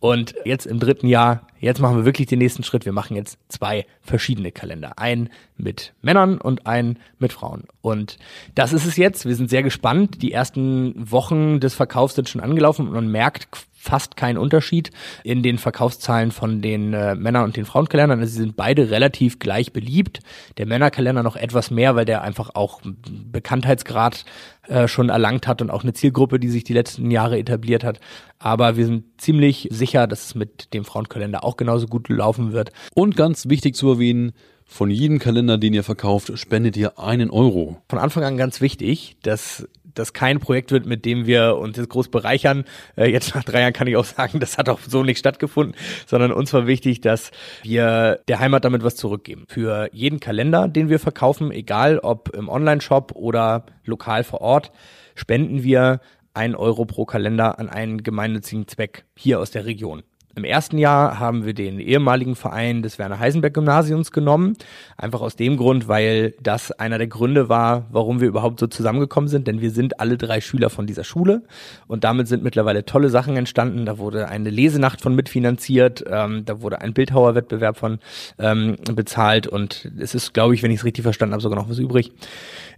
Und 0.00 0.34
jetzt 0.44 0.66
im 0.66 0.80
dritten 0.80 1.06
Jahr, 1.06 1.46
jetzt 1.60 1.80
machen 1.80 1.96
wir 1.96 2.04
wirklich 2.04 2.26
den 2.26 2.40
nächsten 2.40 2.64
Schritt. 2.64 2.84
Wir 2.84 2.92
machen 2.92 3.16
jetzt 3.16 3.38
zwei 3.48 3.86
verschiedene 4.00 4.50
Kalender. 4.50 4.98
Einen 4.98 5.28
mit 5.56 5.92
Männern 6.02 6.38
und 6.38 6.66
einen 6.66 6.98
mit 7.18 7.32
Frauen. 7.32 7.64
Und 7.82 8.18
das 8.54 8.72
ist 8.72 8.86
es 8.86 8.96
jetzt. 8.96 9.26
Wir 9.26 9.36
sind 9.36 9.48
sehr 9.48 9.62
gespannt. 9.62 10.22
Die 10.22 10.32
ersten 10.32 10.94
Wochen 10.96 11.60
des 11.60 11.74
Verkaufs 11.74 12.16
sind 12.16 12.28
schon 12.28 12.40
angelaufen 12.40 12.88
und 12.88 12.94
man 12.94 13.08
merkt 13.08 13.48
fast 13.82 14.16
kein 14.16 14.38
Unterschied 14.38 14.92
in 15.24 15.42
den 15.42 15.58
Verkaufszahlen 15.58 16.30
von 16.30 16.62
den 16.62 16.94
äh, 16.94 17.16
Männer- 17.16 17.42
und 17.42 17.56
den 17.56 17.64
Frauenkalendern. 17.64 18.20
Also 18.20 18.32
sie 18.32 18.38
sind 18.38 18.54
beide 18.54 18.90
relativ 18.90 19.40
gleich 19.40 19.72
beliebt. 19.72 20.20
Der 20.56 20.66
Männerkalender 20.66 21.24
noch 21.24 21.34
etwas 21.34 21.72
mehr, 21.72 21.96
weil 21.96 22.04
der 22.04 22.22
einfach 22.22 22.50
auch 22.54 22.80
Bekanntheitsgrad 22.84 24.24
äh, 24.68 24.86
schon 24.86 25.08
erlangt 25.08 25.48
hat 25.48 25.60
und 25.60 25.70
auch 25.70 25.82
eine 25.82 25.94
Zielgruppe, 25.94 26.38
die 26.38 26.48
sich 26.48 26.62
die 26.62 26.74
letzten 26.74 27.10
Jahre 27.10 27.38
etabliert 27.38 27.82
hat. 27.82 27.98
Aber 28.38 28.76
wir 28.76 28.86
sind 28.86 29.20
ziemlich 29.20 29.66
sicher, 29.72 30.06
dass 30.06 30.26
es 30.26 30.34
mit 30.36 30.72
dem 30.74 30.84
Frauenkalender 30.84 31.42
auch 31.42 31.56
genauso 31.56 31.88
gut 31.88 32.08
laufen 32.08 32.52
wird. 32.52 32.70
Und 32.94 33.16
ganz 33.16 33.48
wichtig 33.48 33.74
zu 33.74 33.90
erwähnen, 33.90 34.32
von 34.64 34.90
jedem 34.90 35.18
Kalender, 35.18 35.58
den 35.58 35.74
ihr 35.74 35.84
verkauft, 35.84 36.38
spendet 36.38 36.76
ihr 36.76 36.98
einen 36.98 37.30
Euro. 37.30 37.82
Von 37.88 37.98
Anfang 37.98 38.24
an 38.24 38.36
ganz 38.36 38.60
wichtig, 38.60 39.16
dass 39.22 39.68
das 39.94 40.12
kein 40.12 40.40
Projekt 40.40 40.70
wird, 40.70 40.86
mit 40.86 41.04
dem 41.04 41.26
wir 41.26 41.56
uns 41.56 41.76
jetzt 41.76 41.88
groß 41.88 42.08
bereichern. 42.08 42.64
Äh, 42.96 43.10
jetzt 43.10 43.34
nach 43.34 43.44
drei 43.44 43.60
Jahren 43.60 43.72
kann 43.72 43.86
ich 43.86 43.96
auch 43.96 44.04
sagen, 44.04 44.40
das 44.40 44.58
hat 44.58 44.68
auch 44.68 44.80
so 44.80 45.02
nicht 45.02 45.18
stattgefunden, 45.18 45.76
sondern 46.06 46.32
uns 46.32 46.52
war 46.52 46.66
wichtig, 46.66 47.00
dass 47.00 47.30
wir 47.62 48.20
der 48.28 48.38
Heimat 48.38 48.64
damit 48.64 48.84
was 48.84 48.96
zurückgeben. 48.96 49.44
Für 49.48 49.88
jeden 49.92 50.20
Kalender, 50.20 50.68
den 50.68 50.88
wir 50.88 50.98
verkaufen, 50.98 51.50
egal 51.50 51.98
ob 51.98 52.30
im 52.34 52.48
Online-Shop 52.48 53.12
oder 53.14 53.66
lokal 53.84 54.24
vor 54.24 54.40
Ort, 54.40 54.72
spenden 55.14 55.62
wir 55.62 56.00
ein 56.34 56.54
Euro 56.54 56.84
pro 56.84 57.04
Kalender 57.04 57.58
an 57.58 57.68
einen 57.68 58.02
gemeinnützigen 58.02 58.66
Zweck 58.66 59.04
hier 59.16 59.40
aus 59.40 59.50
der 59.50 59.66
Region. 59.66 60.02
Im 60.34 60.44
ersten 60.44 60.78
Jahr 60.78 61.18
haben 61.18 61.44
wir 61.44 61.52
den 61.52 61.78
ehemaligen 61.78 62.36
Verein 62.36 62.82
des 62.82 62.98
Werner 62.98 63.18
Heisenberg 63.18 63.52
Gymnasiums 63.52 64.12
genommen. 64.12 64.56
Einfach 64.96 65.20
aus 65.20 65.36
dem 65.36 65.58
Grund, 65.58 65.88
weil 65.88 66.34
das 66.42 66.72
einer 66.72 66.96
der 66.96 67.06
Gründe 67.06 67.50
war, 67.50 67.86
warum 67.90 68.20
wir 68.20 68.28
überhaupt 68.28 68.58
so 68.58 68.66
zusammengekommen 68.66 69.28
sind. 69.28 69.46
Denn 69.46 69.60
wir 69.60 69.70
sind 69.70 70.00
alle 70.00 70.16
drei 70.16 70.40
Schüler 70.40 70.70
von 70.70 70.86
dieser 70.86 71.04
Schule. 71.04 71.42
Und 71.86 72.04
damit 72.04 72.28
sind 72.28 72.42
mittlerweile 72.42 72.86
tolle 72.86 73.10
Sachen 73.10 73.36
entstanden. 73.36 73.84
Da 73.84 73.98
wurde 73.98 74.28
eine 74.28 74.48
Lesenacht 74.48 75.02
von 75.02 75.14
mitfinanziert. 75.14 76.02
Ähm, 76.10 76.46
da 76.46 76.62
wurde 76.62 76.80
ein 76.80 76.94
Bildhauerwettbewerb 76.94 77.76
von 77.76 77.98
ähm, 78.38 78.76
bezahlt. 78.94 79.46
Und 79.46 79.90
es 79.98 80.14
ist, 80.14 80.32
glaube 80.32 80.54
ich, 80.54 80.62
wenn 80.62 80.70
ich 80.70 80.78
es 80.78 80.84
richtig 80.86 81.02
verstanden 81.02 81.34
habe, 81.34 81.42
sogar 81.42 81.58
noch 81.58 81.68
was 81.68 81.78
übrig. 81.78 82.10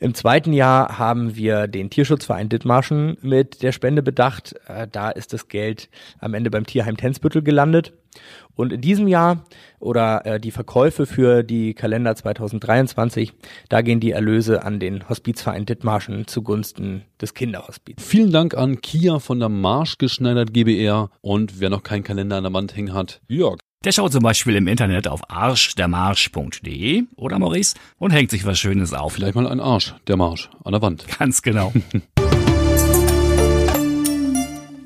Im 0.00 0.14
zweiten 0.14 0.52
Jahr 0.52 0.98
haben 0.98 1.36
wir 1.36 1.68
den 1.68 1.88
Tierschutzverein 1.88 2.48
Dithmarschen 2.48 3.16
mit 3.22 3.62
der 3.62 3.70
Spende 3.70 4.02
bedacht. 4.02 4.56
Äh, 4.66 4.88
da 4.90 5.10
ist 5.10 5.32
das 5.32 5.46
Geld 5.46 5.88
am 6.18 6.34
Ende 6.34 6.50
beim 6.50 6.66
Tierheim 6.66 6.96
Tensbüttel 6.96 7.43
gelandet. 7.44 7.92
Und 8.56 8.72
in 8.72 8.80
diesem 8.80 9.08
Jahr 9.08 9.44
oder 9.80 10.24
äh, 10.24 10.40
die 10.40 10.50
Verkäufe 10.50 11.06
für 11.06 11.42
die 11.42 11.74
Kalender 11.74 12.14
2023, 12.14 13.32
da 13.68 13.82
gehen 13.82 14.00
die 14.00 14.12
Erlöse 14.12 14.62
an 14.62 14.78
den 14.78 15.08
Hospizverein 15.08 15.66
Dithmarschen 15.66 16.26
zugunsten 16.26 17.02
des 17.20 17.34
Kinderhospiz. 17.34 17.96
Vielen 18.02 18.30
Dank 18.30 18.54
an 18.56 18.80
Kia 18.80 19.18
von 19.18 19.40
der 19.40 19.48
Marsch 19.48 19.98
geschneidert 19.98 20.54
GBR 20.54 21.10
und 21.20 21.60
wer 21.60 21.70
noch 21.70 21.82
keinen 21.82 22.04
Kalender 22.04 22.36
an 22.36 22.44
der 22.44 22.52
Wand 22.52 22.76
hängen 22.76 22.94
hat, 22.94 23.20
Jörg. 23.26 23.58
Der 23.84 23.92
schaut 23.92 24.12
zum 24.12 24.22
Beispiel 24.22 24.56
im 24.56 24.66
Internet 24.66 25.08
auf 25.08 25.20
arschdermarsch.de 25.28 27.02
oder 27.16 27.38
Maurice 27.38 27.74
und 27.98 28.12
hängt 28.12 28.30
sich 28.30 28.46
was 28.46 28.58
Schönes 28.58 28.94
auf. 28.94 29.12
Vielleicht 29.12 29.34
mal 29.34 29.46
ein 29.46 29.60
Arsch, 29.60 29.94
der 30.06 30.16
Marsch, 30.16 30.48
an 30.64 30.72
der 30.72 30.80
Wand. 30.80 31.04
Ganz 31.18 31.42
genau. 31.42 31.70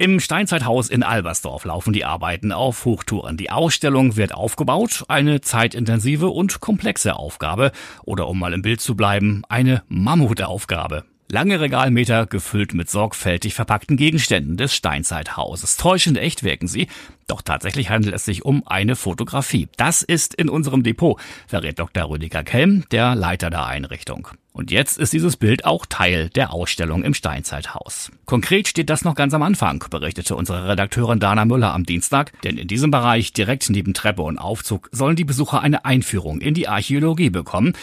Im 0.00 0.20
Steinzeithaus 0.20 0.90
in 0.90 1.02
Albersdorf 1.02 1.64
laufen 1.64 1.92
die 1.92 2.04
Arbeiten 2.04 2.52
auf 2.52 2.84
Hochtouren. 2.84 3.36
Die 3.36 3.50
Ausstellung 3.50 4.14
wird 4.14 4.32
aufgebaut, 4.32 5.04
eine 5.08 5.40
zeitintensive 5.40 6.28
und 6.28 6.60
komplexe 6.60 7.16
Aufgabe 7.16 7.72
oder 8.04 8.28
um 8.28 8.38
mal 8.38 8.52
im 8.52 8.62
Bild 8.62 8.80
zu 8.80 8.94
bleiben, 8.94 9.42
eine 9.48 9.82
Mammutaufgabe. 9.88 11.02
Lange 11.30 11.60
Regalmeter 11.60 12.26
gefüllt 12.26 12.74
mit 12.74 12.88
sorgfältig 12.88 13.54
verpackten 13.54 13.96
Gegenständen 13.96 14.56
des 14.56 14.72
Steinzeithauses. 14.72 15.76
Täuschend 15.76 16.16
echt 16.16 16.44
wirken 16.44 16.68
sie, 16.68 16.86
doch 17.26 17.42
tatsächlich 17.42 17.90
handelt 17.90 18.14
es 18.14 18.24
sich 18.24 18.44
um 18.44 18.64
eine 18.68 18.94
Fotografie. 18.94 19.68
Das 19.76 20.04
ist 20.04 20.32
in 20.32 20.48
unserem 20.48 20.84
Depot, 20.84 21.20
verrät 21.48 21.80
Dr. 21.80 22.08
Rüdiger 22.08 22.44
Kelm, 22.44 22.84
der 22.92 23.16
Leiter 23.16 23.50
der 23.50 23.66
Einrichtung. 23.66 24.28
Und 24.58 24.72
jetzt 24.72 24.98
ist 24.98 25.12
dieses 25.12 25.36
Bild 25.36 25.64
auch 25.64 25.86
Teil 25.86 26.30
der 26.30 26.52
Ausstellung 26.52 27.04
im 27.04 27.14
Steinzeithaus. 27.14 28.10
Konkret 28.24 28.66
steht 28.66 28.90
das 28.90 29.04
noch 29.04 29.14
ganz 29.14 29.32
am 29.32 29.44
Anfang, 29.44 29.84
berichtete 29.88 30.34
unsere 30.34 30.66
Redakteurin 30.66 31.20
Dana 31.20 31.44
Müller 31.44 31.72
am 31.72 31.86
Dienstag, 31.86 32.32
denn 32.42 32.58
in 32.58 32.66
diesem 32.66 32.90
Bereich 32.90 33.32
direkt 33.32 33.70
neben 33.70 33.94
Treppe 33.94 34.22
und 34.22 34.36
Aufzug 34.36 34.88
sollen 34.90 35.14
die 35.14 35.22
Besucher 35.22 35.60
eine 35.60 35.84
Einführung 35.84 36.40
in 36.40 36.54
die 36.54 36.66
Archäologie 36.66 37.30
bekommen, 37.30 37.74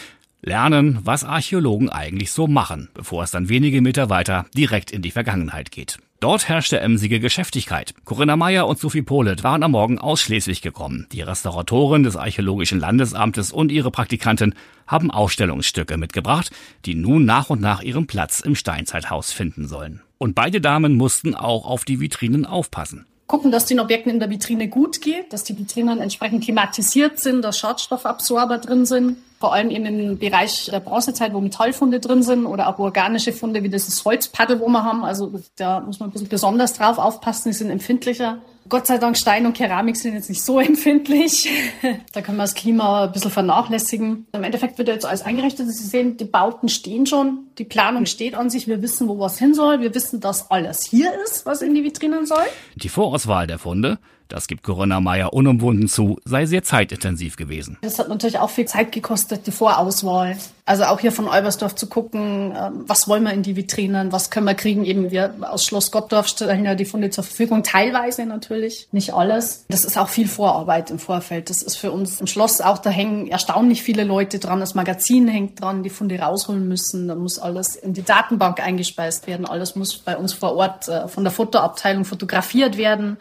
lernen, 0.41 0.99
was 1.01 1.23
Archäologen 1.23 1.87
eigentlich 1.87 2.33
so 2.33 2.45
machen, 2.45 2.89
bevor 2.93 3.23
es 3.23 3.31
dann 3.31 3.47
wenige 3.47 3.79
Meter 3.79 4.09
weiter 4.09 4.45
direkt 4.53 4.91
in 4.91 5.01
die 5.01 5.11
Vergangenheit 5.11 5.71
geht. 5.71 5.97
Dort 6.25 6.49
herrschte 6.49 6.79
emsige 6.79 7.19
Geschäftigkeit. 7.19 7.93
Corinna 8.03 8.35
Meyer 8.35 8.65
und 8.65 8.79
Sophie 8.79 9.03
Polet 9.03 9.43
waren 9.43 9.61
am 9.61 9.69
Morgen 9.69 9.99
aus 9.99 10.21
Schleswig 10.21 10.63
gekommen. 10.63 11.05
Die 11.11 11.21
Restauratorin 11.21 12.01
des 12.01 12.15
Archäologischen 12.15 12.79
Landesamtes 12.79 13.51
und 13.51 13.71
ihre 13.71 13.91
Praktikantin 13.91 14.55
haben 14.87 15.11
Ausstellungsstücke 15.11 15.97
mitgebracht, 15.97 16.49
die 16.85 16.95
nun 16.95 17.25
nach 17.25 17.51
und 17.51 17.61
nach 17.61 17.83
ihren 17.83 18.07
Platz 18.07 18.39
im 18.39 18.55
Steinzeithaus 18.55 19.31
finden 19.31 19.67
sollen. 19.67 20.01
Und 20.17 20.33
beide 20.33 20.61
Damen 20.61 20.95
mussten 20.95 21.35
auch 21.35 21.67
auf 21.67 21.85
die 21.85 21.99
Vitrinen 21.99 22.47
aufpassen 22.47 23.05
gucken, 23.27 23.51
dass 23.51 23.65
den 23.65 23.79
Objekten 23.79 24.11
in 24.11 24.19
der 24.19 24.29
Vitrine 24.29 24.67
gut 24.67 25.01
geht, 25.01 25.33
dass 25.33 25.43
die 25.43 25.57
Vitrinen 25.57 25.99
entsprechend 25.99 26.43
klimatisiert 26.43 27.19
sind, 27.19 27.41
dass 27.43 27.57
Schadstoffabsorber 27.57 28.59
drin 28.59 28.85
sind. 28.85 29.17
Vor 29.45 29.53
allem 29.53 29.69
eben 29.69 29.85
im 29.85 30.17
Bereich 30.17 30.71
der 30.71 30.79
Bronzezeit, 30.79 31.31
wo 31.31 31.39
Metallfunde 31.39 31.99
drin 31.99 32.23
sind 32.23 32.47
oder 32.47 32.67
auch 32.67 32.79
organische 32.79 33.31
Funde 33.31 33.61
wie 33.61 33.69
dieses 33.69 34.03
Holzpaddel, 34.03 34.59
wo 34.59 34.67
wir 34.69 34.83
haben. 34.83 35.05
Also 35.05 35.39
da 35.55 35.81
muss 35.81 35.99
man 35.99 36.09
ein 36.09 36.13
bisschen 36.13 36.29
besonders 36.29 36.73
drauf 36.73 36.97
aufpassen, 36.97 37.49
die 37.49 37.53
sind 37.53 37.69
empfindlicher. 37.69 38.39
Gott 38.67 38.87
sei 38.87 38.97
Dank 38.97 39.15
Stein 39.15 39.45
und 39.45 39.53
Keramik 39.53 39.97
sind 39.97 40.15
jetzt 40.15 40.29
nicht 40.29 40.43
so 40.43 40.59
empfindlich. 40.71 41.47
da 42.11 42.23
können 42.23 42.37
wir 42.37 42.43
das 42.43 42.55
Klima 42.55 43.03
ein 43.03 43.11
bisschen 43.11 43.29
vernachlässigen. 43.29 44.25
Im 44.31 44.43
Endeffekt 44.43 44.79
wird 44.79 44.87
jetzt 44.87 45.05
alles 45.05 45.21
eingerichtet. 45.21 45.71
Sie 45.71 45.83
sehen, 45.83 46.17
die 46.17 46.25
Bauten 46.25 46.67
stehen 46.67 47.05
schon. 47.05 47.45
Die 47.59 47.65
Planung 47.65 48.07
steht 48.07 48.33
an 48.33 48.49
sich. 48.49 48.67
Wir 48.67 48.81
wissen, 48.81 49.07
wo 49.07 49.19
was 49.19 49.37
hin 49.37 49.53
soll. 49.53 49.79
Wir 49.79 49.93
wissen, 49.93 50.21
dass 50.21 50.49
alles 50.49 50.83
hier 50.83 51.11
ist, 51.23 51.45
was 51.45 51.61
in 51.61 51.75
die 51.75 51.83
Vitrinen 51.83 52.25
soll. 52.25 52.45
Die 52.73 52.89
Vorauswahl 52.89 53.45
der 53.45 53.59
Funde 53.59 53.99
das 54.27 54.47
gibt 54.47 54.63
Corinna 54.63 54.99
Meyer 54.99 55.33
unumwunden 55.33 55.87
zu, 55.87 56.19
sei 56.25 56.45
sehr 56.45 56.63
zeitintensiv 56.63 57.37
gewesen. 57.37 57.77
Das 57.81 57.99
hat 57.99 58.09
natürlich 58.09 58.39
auch 58.39 58.49
viel 58.49 58.65
Zeit 58.65 58.91
gekostet, 58.91 59.47
die 59.47 59.51
Vorauswahl. 59.51 60.37
Also 60.67 60.85
auch 60.85 60.99
hier 60.99 61.11
von 61.11 61.27
Olbersdorf 61.27 61.75
zu 61.75 61.85
gucken, 61.85 62.51
ähm, 62.57 62.85
was 62.87 63.07
wollen 63.07 63.21
wir 63.21 63.33
in 63.33 63.43
die 63.43 63.55
Vitrinen, 63.55 64.11
was 64.11 64.31
können 64.31 64.47
wir 64.47 64.55
kriegen. 64.55 64.83
Eben 64.83 65.11
wir 65.11 65.35
aus 65.41 65.63
Schloss 65.63 65.91
Gottdorf 65.91 66.27
stellen 66.27 66.65
ja 66.65 66.73
die 66.73 66.85
Funde 66.85 67.11
zur 67.11 67.23
Verfügung, 67.23 67.61
teilweise 67.61 68.25
natürlich, 68.25 68.87
nicht 68.91 69.13
alles. 69.13 69.65
Das 69.69 69.85
ist 69.85 69.95
auch 69.95 70.09
viel 70.09 70.27
Vorarbeit 70.27 70.89
im 70.89 70.97
Vorfeld. 70.97 71.51
Das 71.51 71.61
ist 71.61 71.75
für 71.75 71.91
uns 71.91 72.19
im 72.19 72.25
Schloss 72.25 72.61
auch, 72.61 72.79
da 72.79 72.89
hängen 72.89 73.27
erstaunlich 73.27 73.83
viele 73.83 74.03
Leute 74.03 74.39
dran. 74.39 74.59
Das 74.59 74.73
Magazin 74.73 75.27
hängt 75.27 75.61
dran, 75.61 75.83
die 75.83 75.91
Funde 75.91 76.17
rausholen 76.17 76.67
müssen. 76.67 77.07
Da 77.07 77.13
muss 77.13 77.37
alles 77.37 77.75
in 77.75 77.93
die 77.93 78.03
Datenbank 78.03 78.59
eingespeist 78.59 79.27
werden. 79.27 79.45
Alles 79.45 79.75
muss 79.75 79.95
bei 79.99 80.17
uns 80.17 80.33
vor 80.33 80.55
Ort 80.55 80.87
äh, 80.87 81.07
von 81.07 81.23
der 81.23 81.31
Fotoabteilung 81.31 82.05
fotografiert 82.05 82.75
werden. 82.75 83.17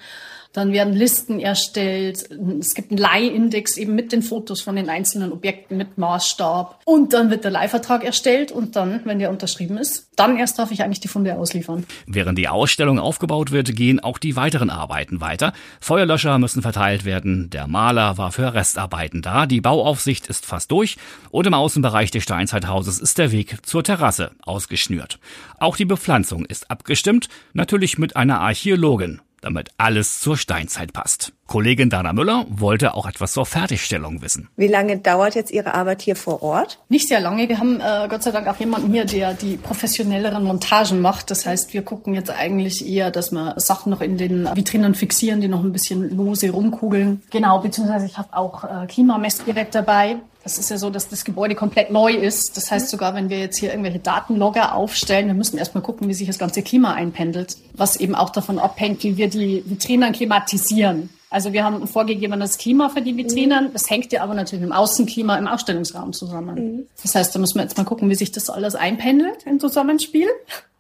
Dann 0.55 0.73
werden 0.73 0.95
Listen 0.95 1.41
erstellt. 1.41 2.29
Es 2.61 2.75
gibt 2.75 2.93
einen 2.93 2.99
Leihindex 2.99 3.77
eben 3.77 3.97
mit 3.97 4.13
den 4.13 4.23
Fotos 4.23 4.61
von 4.61 4.77
den 4.77 4.89
einzelnen 4.89 5.33
Objekten 5.33 5.77
mit 5.77 5.99
Maßstab. 5.99 6.81
Und 6.85 7.13
dann 7.13 7.29
wird 7.31 7.43
der 7.43 7.51
Leihvertrag 7.51 8.05
erstellt 8.05 8.53
und 8.53 8.77
dann, 8.77 9.01
wenn 9.05 9.19
der 9.19 9.31
unterschrieben 9.31 9.77
ist, 9.77 10.09
dann 10.15 10.37
erst 10.37 10.61
darf 10.61 10.71
ich 10.71 10.85
eigentlich 10.85 11.01
die 11.01 11.09
Funde 11.09 11.37
ausliefern. 11.37 11.85
Während 12.07 12.39
die 12.39 12.47
Ausstellung 12.47 13.01
aufgebaut 13.01 13.51
wird, 13.51 13.75
gehen 13.75 13.99
auch 13.99 14.17
die 14.17 14.37
weiteren 14.37 14.71
Arbeiten 14.71 15.21
weiter. 15.21 15.53
Feuerlöscher 15.81 16.39
müssen 16.39 16.63
verteilt 16.63 17.05
werden. 17.05 17.51
Der 17.51 17.67
Maler 17.67 18.17
war 18.17 18.31
für 18.31 18.55
Restarbeiten 18.55 19.23
da. 19.23 19.47
Die 19.47 19.61
Bauaufsicht 19.61 20.29
ist 20.29 20.47
fast 20.47 20.71
durch. 20.71 20.99
Und 21.33 21.49
im 21.49 21.55
Außenbereich 21.55 22.13
des 22.13 22.23
Steinzeithauses 22.23 23.01
ist 23.01 23.19
der 23.19 23.33
Weg 23.33 23.67
zur 23.67 23.83
Terrasse 23.83 24.31
ausgeschnürt. 24.43 25.19
Auch 25.59 25.77
die 25.77 25.85
Bepflanzung 25.85 26.45
ist 26.45 26.71
abgestimmt. 26.71 27.29
Natürlich 27.55 27.99
mit 27.99 28.15
einer 28.15 28.41
Archäologin 28.41 29.21
damit 29.45 29.71
alles 29.79 30.21
zur 30.21 30.37
Steinzeit 30.37 30.93
passt. 30.93 31.33
Kollegin 31.47 31.91
Dana 31.91 32.13
Müller 32.13 32.47
wollte 32.49 32.95
auch 32.95 33.07
etwas 33.07 33.33
zur 33.33 33.45
Fertigstellung 33.45 34.23
wissen. 34.23 34.49
Wie 34.57 34.67
lange 34.67 34.99
dauert 34.99 35.35
jetzt 35.35 35.51
Ihre 35.51 35.75
Arbeit 35.75 36.01
hier 36.01 36.17
vor 36.17 36.43
Ort? 36.43 36.79
Nicht 36.89 37.09
sehr 37.09 37.21
lange. 37.21 37.49
Wir 37.49 37.59
haben 37.59 37.81
äh, 37.81 38.09
Gott 38.09 38.23
sei 38.23 38.31
Dank 38.31 38.49
auch 38.49 38.59
jemanden 38.59 38.91
hier, 38.93 39.05
der 39.05 39.35
die 39.35 39.57
professionelleren 39.57 40.43
Montagen 40.43 41.01
macht. 41.01 41.31
Das 41.31 41.45
heißt, 41.45 41.75
wir 41.75 41.83
gucken 41.83 42.15
jetzt 42.15 42.31
eigentlich 42.31 42.89
eher, 42.89 43.11
dass 43.11 43.31
wir 43.31 43.55
Sachen 43.59 43.91
noch 43.91 44.01
in 44.01 44.17
den 44.17 44.49
Vitrinen 44.55 44.95
fixieren, 44.95 45.41
die 45.41 45.49
noch 45.49 45.63
ein 45.63 45.73
bisschen 45.73 46.17
lose 46.17 46.51
rumkugeln. 46.51 47.23
Genau, 47.31 47.59
beziehungsweise 47.59 48.07
ich 48.07 48.17
habe 48.17 48.35
auch 48.35 48.65
äh, 48.65 48.87
Klimamessgerät 48.87 49.75
dabei. 49.75 50.17
Das 50.45 50.59
ist 50.59 50.71
ja 50.71 50.79
so, 50.79 50.91
dass 50.91 51.09
das 51.09 51.25
Gebäude 51.25 51.55
komplett 51.55 51.91
neu 51.91 52.13
ist. 52.13 52.57
Das 52.57 52.71
heißt, 52.71 52.89
sogar 52.89 53.15
wenn 53.15 53.31
wir 53.31 53.39
jetzt 53.39 53.59
hier 53.59 53.71
irgendwelche 53.71 53.99
Datenlogger 53.99 54.75
aufstellen, 54.75 55.27
wir 55.27 55.35
müssen 55.35 55.59
erstmal 55.59 55.83
gucken, 55.83 56.09
wie 56.09 56.15
sich 56.15 56.27
das 56.27 56.39
ganze 56.39 56.63
Klima 56.63 56.93
einpendelt, 56.93 57.57
was 57.73 57.97
eben 57.97 58.15
auch 58.15 58.31
davon 58.31 58.59
abhängt, 58.59 59.03
wie 59.03 59.17
wir 59.17 59.29
die 59.29 59.65
Vitrinen 59.67 60.13
klimatisieren. 60.13 61.11
Also 61.31 61.53
wir 61.53 61.65
haben 61.65 61.83
ein 61.83 61.89
vorgegebenes 61.89 62.59
Klima 62.59 62.91
für 62.91 63.03
die 63.03 63.17
Vitrinen. 63.17 63.71
Das 63.73 63.91
hängt 63.91 64.13
ja 64.13 64.23
aber 64.23 64.35
natürlich 64.35 64.65
dem 64.65 64.71
Außenklima 64.71 65.37
im 65.37 65.49
Ausstellungsraum 65.49 66.13
zusammen. 66.13 66.55
Mhm. 66.55 66.87
Das 67.03 67.15
heißt, 67.15 67.35
da 67.35 67.41
müssen 67.41 67.57
wir 67.57 67.63
jetzt 67.63 67.77
mal 67.77 67.85
gucken, 67.85 68.09
wie 68.09 68.15
sich 68.15 68.31
das 68.31 68.51
alles 68.51 68.77
einpendelt 68.77 69.45
im 69.45 69.59
Zusammenspiel. 69.59 70.29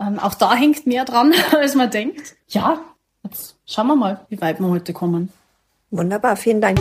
Ähm, 0.00 0.20
auch 0.20 0.34
da 0.34 0.54
hängt 0.54 0.86
mehr 0.86 1.04
dran, 1.04 1.32
als 1.52 1.74
man 1.74 1.90
denkt. 1.90 2.36
Ja, 2.48 2.80
Jetzt 3.24 3.56
schauen 3.66 3.86
wir 3.86 3.96
mal, 3.96 4.20
wie 4.28 4.40
weit 4.40 4.60
wir 4.60 4.68
heute 4.68 4.92
kommen. 4.92 5.30
Wunderbar, 5.90 6.36
vielen 6.36 6.60
Dank. 6.60 6.78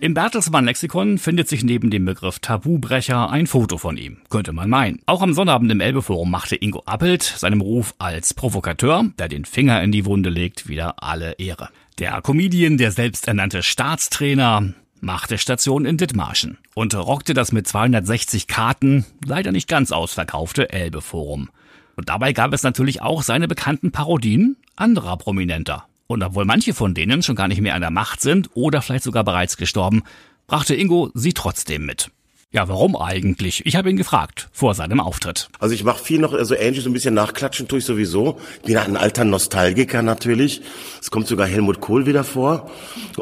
Im 0.00 0.14
Bertelsmann-Lexikon 0.14 1.18
findet 1.18 1.48
sich 1.48 1.64
neben 1.64 1.90
dem 1.90 2.04
Begriff 2.04 2.38
Tabubrecher 2.38 3.30
ein 3.30 3.48
Foto 3.48 3.78
von 3.78 3.96
ihm, 3.96 4.18
könnte 4.30 4.52
man 4.52 4.70
meinen. 4.70 5.00
Auch 5.06 5.22
am 5.22 5.34
Sonnabend 5.34 5.72
im 5.72 5.80
Elbe-Forum 5.80 6.30
machte 6.30 6.54
Ingo 6.54 6.84
Appelt 6.86 7.24
seinem 7.24 7.60
Ruf 7.60 7.96
als 7.98 8.32
Provokateur, 8.32 9.06
der 9.18 9.26
den 9.26 9.44
Finger 9.44 9.82
in 9.82 9.90
die 9.90 10.04
Wunde 10.04 10.30
legt, 10.30 10.68
wieder 10.68 11.02
alle 11.02 11.32
Ehre. 11.32 11.70
Der 11.98 12.22
Comedian, 12.22 12.78
der 12.78 12.92
selbsternannte 12.92 13.64
Staatstrainer, 13.64 14.72
machte 15.00 15.36
Station 15.36 15.84
in 15.84 15.96
Dithmarschen 15.96 16.58
und 16.74 16.94
rockte 16.94 17.34
das 17.34 17.50
mit 17.50 17.66
260 17.66 18.46
Karten, 18.46 19.04
leider 19.24 19.50
nicht 19.50 19.68
ganz 19.68 19.90
ausverkaufte 19.90 20.70
Elbe-Forum. 20.70 21.50
Und 21.96 22.08
dabei 22.08 22.32
gab 22.32 22.52
es 22.52 22.62
natürlich 22.62 23.02
auch 23.02 23.24
seine 23.24 23.48
bekannten 23.48 23.90
Parodien 23.90 24.56
anderer 24.76 25.16
Prominenter. 25.16 25.88
Und 26.08 26.22
obwohl 26.22 26.46
manche 26.46 26.72
von 26.72 26.94
denen 26.94 27.22
schon 27.22 27.36
gar 27.36 27.48
nicht 27.48 27.60
mehr 27.60 27.74
an 27.74 27.82
der 27.82 27.90
Macht 27.90 28.22
sind 28.22 28.50
oder 28.54 28.82
vielleicht 28.82 29.04
sogar 29.04 29.24
bereits 29.24 29.58
gestorben, 29.58 30.02
brachte 30.46 30.74
Ingo 30.74 31.10
sie 31.14 31.34
trotzdem 31.34 31.84
mit. 31.84 32.10
Ja, 32.50 32.66
warum 32.66 32.96
eigentlich? 32.96 33.66
Ich 33.66 33.76
habe 33.76 33.90
ihn 33.90 33.98
gefragt 33.98 34.48
vor 34.52 34.72
seinem 34.72 35.00
Auftritt. 35.00 35.50
Also 35.58 35.74
ich 35.74 35.84
mache 35.84 36.02
viel 36.02 36.18
noch, 36.18 36.32
also 36.32 36.54
ähnlich 36.54 36.82
so 36.82 36.88
ein 36.88 36.94
bisschen 36.94 37.12
nachklatschen 37.12 37.68
tue 37.68 37.80
ich 37.80 37.84
sowieso. 37.84 38.40
Ich 38.62 38.68
bin 38.68 38.78
ein 38.78 38.96
alter 38.96 39.24
Nostalgiker 39.24 40.00
natürlich. 40.00 40.62
Es 40.98 41.10
kommt 41.10 41.26
sogar 41.26 41.46
Helmut 41.46 41.82
Kohl 41.82 42.06
wieder 42.06 42.24
vor. 42.24 42.70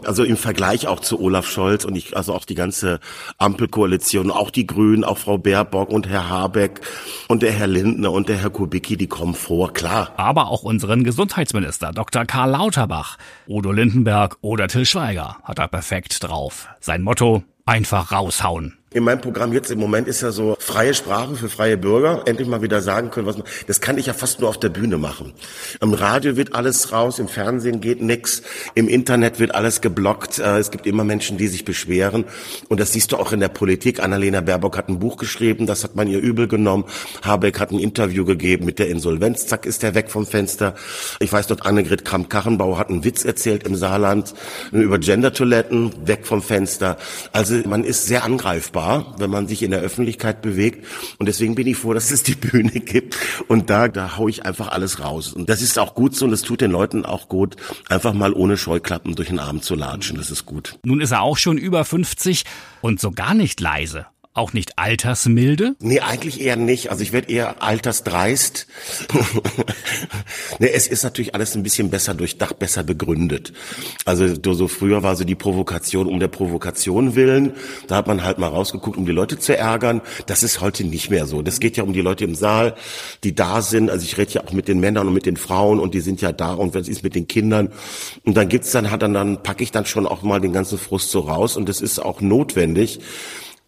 Also 0.05 0.23
im 0.23 0.37
Vergleich 0.37 0.87
auch 0.87 1.01
zu 1.01 1.21
Olaf 1.21 1.51
Scholz 1.51 1.85
und 1.85 1.97
ich, 1.97 2.17
also 2.17 2.35
auch 2.35 2.45
die 2.45 2.55
ganze 2.55 3.01
Ampelkoalition, 3.37 4.31
auch 4.31 4.51
die 4.51 4.65
Grünen, 4.65 5.03
auch 5.03 5.19
Frau 5.19 5.39
Baerbock 5.39 5.91
und 5.91 6.09
Herr 6.09 6.29
Habeck 6.29 6.81
und 7.27 7.43
der 7.43 7.51
Herr 7.51 7.67
Lindner 7.67 8.13
und 8.13 8.29
der 8.29 8.37
Herr 8.37 8.51
Kubicki, 8.51 8.97
die 8.97 9.09
kommen 9.09 9.35
vor, 9.35 9.73
klar. 9.73 10.13
Aber 10.19 10.47
auch 10.47 10.63
unseren 10.63 11.03
Gesundheitsminister 11.03 11.91
Dr. 11.91 12.27
Karl 12.27 12.51
Lauterbach, 12.51 13.19
Udo 13.49 13.73
Lindenberg 13.73 14.37
oder 14.41 14.69
Till 14.69 14.87
Schweiger 14.87 15.39
hat 15.43 15.59
er 15.59 15.67
perfekt 15.67 16.23
drauf. 16.23 16.69
Sein 16.79 17.03
Motto, 17.03 17.43
einfach 17.65 18.13
raushauen 18.13 18.79
in 18.97 19.05
meinem 19.05 19.21
Programm 19.21 19.53
jetzt 19.53 19.71
im 19.71 19.79
Moment 19.79 20.09
ist 20.09 20.23
ja 20.23 20.33
so 20.33 20.57
freie 20.59 20.95
Sprache 20.95 21.37
für 21.37 21.51
freie 21.51 21.77
Bürger, 21.77 22.23
endlich 22.25 22.49
mal 22.49 22.63
wieder 22.63 22.81
sagen 22.81 23.11
können, 23.11 23.27
was 23.27 23.37
man, 23.37 23.47
das 23.67 23.83
kann 23.83 23.99
ich 23.99 24.07
ja 24.07 24.15
fast 24.15 24.41
nur 24.41 24.49
auf 24.49 24.59
der 24.59 24.71
Bühne 24.71 24.97
machen. 24.97 25.35
Im 25.83 25.93
Radio 25.93 26.37
wird 26.37 26.55
alles 26.55 26.93
raus, 26.93 27.19
im 27.19 27.29
Fernsehen 27.29 27.83
geht 27.83 28.01
nix, 28.01 28.41
im 28.75 28.89
Internet 28.89 29.39
wird 29.39 29.55
alles 29.55 29.83
geblockt, 29.83 30.39
äh, 30.39 30.57
es 30.57 30.71
gibt 30.71 30.87
immer 30.87 31.05
Menschen, 31.05 31.37
die 31.37 31.49
sich 31.49 31.67
beschweren 31.67 32.25
und 32.71 32.81
das 32.81 32.95
siehst 32.95 33.13
du 33.13 33.19
auch 33.19 33.33
in 33.33 33.41
der 33.41 33.51
Politik. 33.51 34.03
Annalena 34.03 34.41
Baerbock 34.41 34.79
hat 34.79 34.89
ein 34.89 34.99
Buch 34.99 35.19
geschrieben, 35.19 35.67
das 35.67 35.85
hat 35.85 35.95
man 35.95 36.09
ihr 36.09 36.21
übel 36.21 36.49
genommen. 36.49 36.85
Habeck 37.23 37.61
hat 37.61 37.73
ein 37.73 37.79
Interview 37.79 38.25
gegeben 38.25 38.65
mit 38.65 38.79
der 38.79 38.89
Insolvenz, 38.89 39.47
zack 39.47 39.67
ist 39.67 39.83
der 39.83 39.95
weg 39.95 40.11
vom 40.11 40.27
Fenster. 40.27 40.75
Ich 41.21 41.31
weiß 41.31 41.49
dort, 41.49 41.67
Annegret 41.67 42.07
Kramp-Karrenbauer 42.07 42.79
hat 42.79 42.89
einen 42.89 43.05
Witz 43.05 43.27
erzählt 43.27 43.65
im 43.65 43.77
Saarland 43.77 44.33
über 44.73 44.99
Gender-Toiletten, 44.99 46.09
weg 46.09 46.27
vom 46.27 46.41
Fenster. 46.41 46.97
Also 47.33 47.57
man 47.67 47.85
ist 47.85 48.07
sehr 48.07 48.25
angreifbar 48.25 48.86
Gefahr, 48.87 49.15
wenn 49.19 49.31
man 49.31 49.49
sich 49.49 49.63
in 49.63 49.71
der 49.71 49.81
Öffentlichkeit 49.81 50.43
bewegt. 50.43 50.87
Und 51.19 51.27
deswegen 51.27 51.55
bin 51.55 51.67
ich 51.67 51.77
froh, 51.77 51.93
dass 51.93 52.11
es 52.11 52.23
die 52.23 52.35
Bühne 52.35 52.71
gibt. 52.71 53.17
Und 53.49 53.71
da, 53.71 53.89
da 53.89 54.17
hau 54.17 54.29
ich 54.29 54.45
einfach 54.45 54.69
alles 54.69 55.03
raus. 55.03 55.33
Und 55.33 55.49
das 55.49 55.63
ist 55.63 55.79
auch 55.79 55.95
gut 55.95 56.15
so 56.15 56.27
und 56.27 56.33
es 56.33 56.43
tut 56.43 56.61
den 56.61 56.71
Leuten 56.71 57.05
auch 57.05 57.29
gut, 57.29 57.57
einfach 57.89 58.13
mal 58.13 58.33
ohne 58.33 58.57
Scheuklappen 58.57 59.15
durch 59.15 59.29
den 59.29 59.39
Abend 59.39 59.65
zu 59.65 59.75
latschen. 59.75 60.17
Das 60.17 60.31
ist 60.31 60.47
gut. 60.47 60.79
Nun 60.85 61.01
ist 61.01 61.11
er 61.11 61.23
auch 61.23 61.39
schon 61.39 61.59
über 61.59 61.85
50 61.85 62.45
und 62.81 63.01
so 63.01 63.11
gar 63.11 63.35
nicht 63.35 63.61
leise. 63.61 64.07
Auch 64.37 64.53
nicht 64.53 64.79
altersmilde? 64.79 65.77
Nee, 65.81 66.01
eigentlich 66.01 66.43
eher 66.43 66.57
nicht. 66.57 66.91
Also 66.91 67.03
ich 67.03 67.13
werde 67.13 67.33
eher 67.33 67.63
altersdreist. 67.63 68.67
nee, 70.59 70.69
es 70.69 70.87
ist 70.89 71.05
natürlich 71.05 71.35
alles 71.35 71.57
ein 71.57 71.63
bisschen 71.63 71.89
besser 71.89 72.13
durchdacht, 72.13 72.59
besser 72.59 72.83
begründet. 72.83 73.55
Also 74.05 74.27
so 74.53 74.69
früher 74.69 75.03
war 75.03 75.17
so 75.17 75.25
die 75.25 75.35
Provokation 75.35 76.07
um 76.07 76.21
der 76.21 76.29
Provokation 76.29 77.15
willen. 77.15 77.55
Da 77.87 77.97
hat 77.97 78.09
man 78.09 78.25
halt 78.25 78.37
mal 78.37 78.49
rausgeguckt, 78.49 78.99
um 78.99 79.07
die 79.07 79.13
Leute 79.13 79.39
zu 79.39 79.57
ärgern. 79.57 80.03
Das 80.27 80.43
ist 80.43 80.61
heute 80.61 80.85
nicht 80.85 81.09
mehr 81.09 81.27
so. 81.27 81.41
Das 81.41 81.59
geht 81.59 81.79
ja 81.79 81.85
um 81.85 81.95
die 81.95 82.03
Leute 82.03 82.25
im 82.25 82.35
Saal, 82.35 82.75
die 83.25 83.35
da 83.35 83.63
sind. 83.63 83.89
Also 83.89 84.05
ich 84.05 84.19
rede 84.19 84.33
ja 84.33 84.45
auch 84.45 84.53
mit 84.53 84.69
den 84.69 84.81
Männern 84.81 85.09
und 85.09 85.15
mit 85.15 85.25
den 85.25 85.39
Frauen 85.39 85.81
und 85.81 85.95
die 85.95 86.01
sind 86.01 86.21
ja 86.21 86.33
da 86.33 86.53
und 86.53 86.75
was 86.75 86.89
ist 86.89 87.03
mit 87.03 87.15
den 87.15 87.27
Kindern. 87.27 87.73
Und 88.27 88.37
dann 88.37 88.51
gibt's 88.51 88.71
dann, 88.71 88.91
hat 88.91 89.01
dann, 89.01 89.15
dann 89.15 89.43
packe 89.43 89.63
ich 89.63 89.71
dann 89.71 89.87
schon 89.87 90.07
auch 90.07 90.21
mal 90.21 90.43
den 90.43 90.53
ganzen 90.53 90.77
Frust 90.77 91.11
so 91.11 91.21
raus 91.21 91.57
und 91.57 91.71
das 91.71 91.81
ist 91.81 92.01
auch 92.01 92.21
notwendig. 92.21 93.01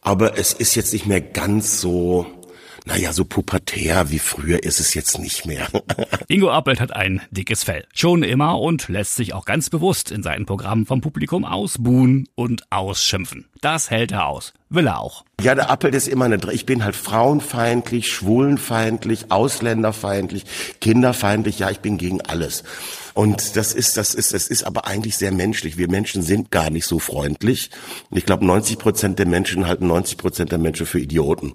Aber 0.00 0.38
es 0.38 0.52
ist 0.52 0.74
jetzt 0.74 0.92
nicht 0.92 1.06
mehr 1.06 1.20
ganz 1.20 1.80
so, 1.80 2.26
naja, 2.86 3.12
so 3.12 3.24
pubertär 3.24 4.10
wie 4.10 4.18
früher 4.18 4.62
ist 4.62 4.80
es 4.80 4.94
jetzt 4.94 5.18
nicht 5.18 5.44
mehr. 5.46 5.68
Ingo 6.28 6.50
Appelt 6.50 6.80
hat 6.80 6.94
ein 6.94 7.20
dickes 7.30 7.64
Fell. 7.64 7.84
Schon 7.92 8.22
immer 8.22 8.60
und 8.60 8.88
lässt 8.88 9.16
sich 9.16 9.34
auch 9.34 9.44
ganz 9.44 9.70
bewusst 9.70 10.10
in 10.10 10.22
seinen 10.22 10.46
Programmen 10.46 10.86
vom 10.86 11.00
Publikum 11.00 11.44
ausbuhen 11.44 12.28
und 12.34 12.62
ausschimpfen. 12.70 13.46
Das 13.60 13.90
hält 13.90 14.12
er 14.12 14.26
aus. 14.26 14.54
Will 14.70 14.86
er 14.86 15.00
auch. 15.00 15.24
Ja, 15.40 15.54
der 15.54 15.70
Appelt 15.70 15.94
ist 15.94 16.08
immer 16.08 16.26
eine, 16.26 16.38
ich 16.52 16.66
bin 16.66 16.84
halt 16.84 16.96
frauenfeindlich, 16.96 18.08
schwulenfeindlich, 18.12 19.30
ausländerfeindlich, 19.30 20.44
kinderfeindlich. 20.80 21.60
Ja, 21.60 21.70
ich 21.70 21.80
bin 21.80 21.96
gegen 21.96 22.20
alles. 22.20 22.64
Und 23.14 23.56
das 23.56 23.72
ist, 23.72 23.96
das 23.96 24.14
ist, 24.14 24.32
das 24.34 24.46
ist 24.46 24.64
aber 24.64 24.86
eigentlich 24.86 25.16
sehr 25.16 25.32
menschlich. 25.32 25.76
Wir 25.76 25.88
Menschen 25.88 26.22
sind 26.22 26.50
gar 26.50 26.70
nicht 26.70 26.86
so 26.86 26.98
freundlich. 26.98 27.70
Ich 28.12 28.26
glaube, 28.26 28.46
90 28.46 28.78
Prozent 28.78 29.18
der 29.18 29.26
Menschen 29.26 29.66
halten 29.66 29.88
90 29.88 30.18
Prozent 30.18 30.52
der 30.52 30.58
Menschen 30.58 30.86
für 30.86 31.00
Idioten. 31.00 31.54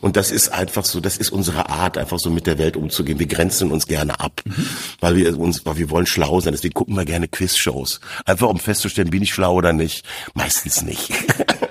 Und 0.00 0.16
das 0.16 0.32
ist 0.32 0.48
einfach 0.48 0.84
so, 0.84 1.00
das 1.00 1.16
ist 1.16 1.30
unsere 1.30 1.68
Art, 1.68 1.98
einfach 1.98 2.18
so 2.18 2.30
mit 2.30 2.46
der 2.48 2.58
Welt 2.58 2.76
umzugehen. 2.76 3.20
Wir 3.20 3.28
grenzen 3.28 3.70
uns 3.70 3.86
gerne 3.86 4.18
ab, 4.18 4.42
mhm. 4.44 4.66
weil 5.00 5.16
wir 5.16 5.38
uns, 5.38 5.64
weil 5.66 5.76
wir 5.76 5.90
wollen 5.90 6.06
schlau 6.06 6.40
sein. 6.40 6.52
Deswegen 6.52 6.74
gucken 6.74 6.96
wir 6.96 7.04
gerne 7.04 7.28
Quizshows. 7.28 8.00
Einfach 8.24 8.48
um 8.48 8.58
festzustellen, 8.58 9.10
bin 9.10 9.22
ich 9.22 9.34
schlau 9.34 9.54
oder 9.54 9.72
nicht. 9.72 10.04
Meistens 10.34 10.82
nicht. 10.82 11.12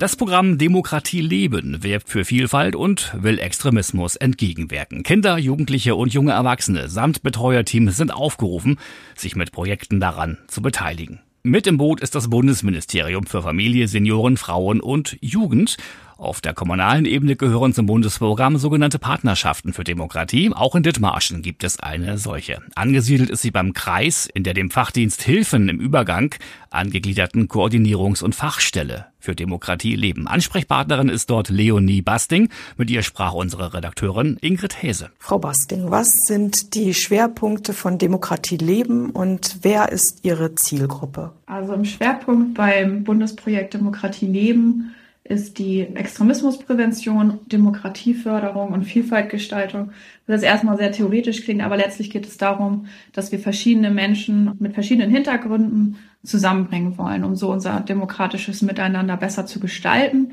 Das 0.00 0.16
Programm 0.16 0.58
Demokratie 0.58 1.20
leben 1.20 1.84
wirbt 1.84 2.08
für 2.08 2.24
Vielfalt 2.24 2.74
und 2.74 3.14
will 3.16 3.38
Extremismus 3.38 4.16
entgegenwirken. 4.16 5.04
Kinder, 5.04 5.38
Jugendliche 5.38 5.94
und 5.94 6.12
junge 6.12 6.32
Erwachsene 6.32 6.88
samt 6.88 7.22
Betreuerteams 7.22 7.96
sind 7.96 8.12
aufgerufen, 8.12 8.78
sich 9.14 9.36
mit 9.36 9.52
Projekten 9.52 10.00
daran 10.00 10.38
zu 10.48 10.62
beteiligen. 10.62 11.20
Mit 11.44 11.68
im 11.68 11.76
Boot 11.76 12.00
ist 12.00 12.14
das 12.16 12.28
Bundesministerium 12.28 13.26
für 13.26 13.42
Familie, 13.42 13.86
Senioren, 13.86 14.36
Frauen 14.36 14.80
und 14.80 15.16
Jugend. 15.20 15.76
Auf 16.16 16.40
der 16.40 16.54
kommunalen 16.54 17.06
Ebene 17.06 17.34
gehören 17.34 17.72
zum 17.72 17.86
Bundesprogramm 17.86 18.56
sogenannte 18.56 19.00
Partnerschaften 19.00 19.72
für 19.72 19.82
Demokratie. 19.82 20.52
Auch 20.54 20.76
in 20.76 20.84
Dithmarschen 20.84 21.42
gibt 21.42 21.64
es 21.64 21.80
eine 21.80 22.18
solche. 22.18 22.62
Angesiedelt 22.76 23.30
ist 23.30 23.42
sie 23.42 23.50
beim 23.50 23.72
Kreis 23.72 24.28
in 24.32 24.44
der 24.44 24.54
dem 24.54 24.70
Fachdienst 24.70 25.22
Hilfen 25.22 25.68
im 25.68 25.80
Übergang 25.80 26.34
angegliederten 26.70 27.48
Koordinierungs- 27.48 28.22
und 28.22 28.34
Fachstelle 28.34 29.06
für 29.18 29.34
Demokratie 29.34 29.96
leben. 29.96 30.28
Ansprechpartnerin 30.28 31.08
ist 31.08 31.30
dort 31.30 31.48
Leonie 31.48 32.02
Basting. 32.02 32.48
Mit 32.76 32.90
ihr 32.90 33.02
sprach 33.02 33.32
unsere 33.32 33.74
Redakteurin 33.74 34.36
Ingrid 34.40 34.82
Häse. 34.82 35.10
Frau 35.18 35.38
Basting, 35.38 35.90
was 35.90 36.08
sind 36.26 36.74
die 36.74 36.94
Schwerpunkte 36.94 37.72
von 37.72 37.98
Demokratie 37.98 38.58
leben 38.58 39.10
und 39.10 39.58
wer 39.62 39.90
ist 39.90 40.20
Ihre 40.22 40.54
Zielgruppe? 40.54 41.32
Also 41.46 41.72
im 41.72 41.84
Schwerpunkt 41.84 42.54
beim 42.54 43.02
Bundesprojekt 43.02 43.74
Demokratie 43.74 44.26
leben 44.26 44.94
ist 45.24 45.58
die 45.58 45.80
Extremismusprävention, 45.80 47.40
Demokratieförderung 47.46 48.72
und 48.72 48.84
Vielfaltgestaltung. 48.84 49.90
Das 50.26 50.42
ist 50.42 50.46
erstmal 50.46 50.76
sehr 50.76 50.92
theoretisch 50.92 51.44
klingt, 51.44 51.62
aber 51.62 51.78
letztlich 51.78 52.10
geht 52.10 52.26
es 52.26 52.36
darum, 52.36 52.86
dass 53.12 53.32
wir 53.32 53.38
verschiedene 53.38 53.90
Menschen 53.90 54.52
mit 54.58 54.74
verschiedenen 54.74 55.10
Hintergründen 55.10 55.96
zusammenbringen 56.22 56.98
wollen, 56.98 57.24
um 57.24 57.36
so 57.36 57.50
unser 57.50 57.80
demokratisches 57.80 58.60
Miteinander 58.60 59.16
besser 59.16 59.46
zu 59.46 59.60
gestalten. 59.60 60.32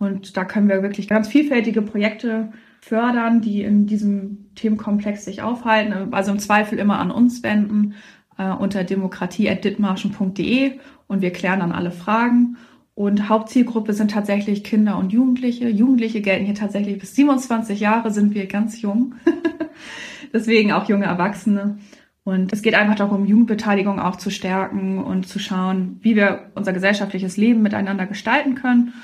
Und 0.00 0.36
da 0.36 0.44
können 0.44 0.68
wir 0.68 0.82
wirklich 0.82 1.06
ganz 1.06 1.28
vielfältige 1.28 1.82
Projekte 1.82 2.52
fördern, 2.80 3.40
die 3.40 3.62
in 3.62 3.86
diesem 3.86 4.46
Themenkomplex 4.56 5.24
sich 5.24 5.42
aufhalten. 5.42 6.12
Also 6.12 6.32
im 6.32 6.40
Zweifel 6.40 6.80
immer 6.80 6.98
an 6.98 7.12
uns 7.12 7.44
wenden 7.44 7.94
äh, 8.36 8.50
unter 8.50 8.82
demokratie.ditmarschen.de 8.82 10.72
und 11.06 11.22
wir 11.22 11.32
klären 11.32 11.60
dann 11.60 11.70
alle 11.72 11.92
Fragen. 11.92 12.56
Und 12.94 13.28
Hauptzielgruppe 13.28 13.92
sind 13.92 14.12
tatsächlich 14.12 14.62
Kinder 14.62 14.98
und 14.98 15.12
Jugendliche. 15.12 15.68
Jugendliche 15.68 16.20
gelten 16.20 16.44
hier 16.44 16.54
tatsächlich 16.54 16.98
bis 16.98 17.14
27 17.16 17.80
Jahre 17.80 18.12
sind 18.12 18.34
wir 18.34 18.46
ganz 18.46 18.80
jung. 18.80 19.16
Deswegen 20.32 20.72
auch 20.72 20.88
junge 20.88 21.06
Erwachsene. 21.06 21.78
Und 22.22 22.52
es 22.52 22.62
geht 22.62 22.74
einfach 22.74 22.94
darum, 22.94 23.26
Jugendbeteiligung 23.26 23.98
auch 23.98 24.16
zu 24.16 24.30
stärken 24.30 24.98
und 25.02 25.26
zu 25.26 25.38
schauen, 25.38 25.98
wie 26.00 26.16
wir 26.16 26.52
unser 26.54 26.72
gesellschaftliches 26.72 27.36
Leben 27.36 27.62
miteinander 27.62 28.06
gestalten 28.06 28.54
können. 28.54 28.94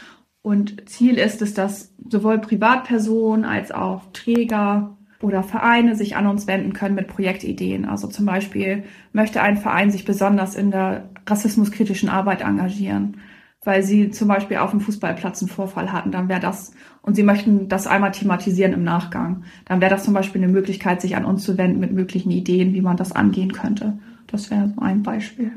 Und 0.41 0.89
Ziel 0.89 1.19
ist 1.19 1.43
es, 1.43 1.53
dass 1.53 1.95
sowohl 2.09 2.39
Privatpersonen 2.39 3.45
als 3.45 3.73
auch 3.73 4.05
Träger 4.13 4.97
oder 5.21 5.43
Vereine 5.43 5.97
sich 5.97 6.17
an 6.17 6.27
uns 6.27 6.47
wenden 6.47 6.73
können 6.73 6.95
mit 6.95 7.09
Projektideen. 7.09 7.85
Also 7.85 8.07
zum 8.07 8.25
Beispiel 8.25 8.85
möchte 9.13 9.43
ein 9.43 9.59
Verein 9.59 9.91
sich 9.91 10.07
besonders 10.07 10.55
in 10.55 10.71
der 10.71 11.11
rassismuskritischen 11.27 12.09
Arbeit 12.09 12.41
engagieren 12.41 13.19
weil 13.65 13.83
sie 13.83 14.11
zum 14.11 14.29
Beispiel 14.29 14.57
auf 14.57 14.71
dem 14.71 14.81
Fußballplatz 14.81 15.43
einen 15.43 15.51
Vorfall 15.51 15.93
hatten, 15.93 16.13
dann 16.13 16.29
wäre 16.29 16.41
das, 16.41 16.73
und 17.03 17.15
sie 17.15 17.23
möchten 17.23 17.69
das 17.69 17.87
einmal 17.87 18.13
thematisieren 18.13 18.73
im 18.73 18.85
Nachgang, 18.85 19.45
dann 19.67 19.81
wäre 19.81 19.91
das 19.91 20.05
zum 20.05 20.15
Beispiel 20.15 20.43
eine 20.43 20.53
Möglichkeit, 20.53 21.01
sich 21.01 21.17
an 21.17 21.25
uns 21.25 21.45
zu 21.45 21.59
wenden 21.59 21.81
mit 21.81 21.93
möglichen 21.93 22.31
Ideen, 22.31 22.73
wie 22.73 22.81
man 22.81 22.97
das 22.97 23.13
angehen 23.13 23.53
könnte. 23.53 23.99
Das 24.27 24.51
wäre 24.51 24.73
so 24.75 24.81
ein 24.81 25.03
Beispiel. 25.03 25.53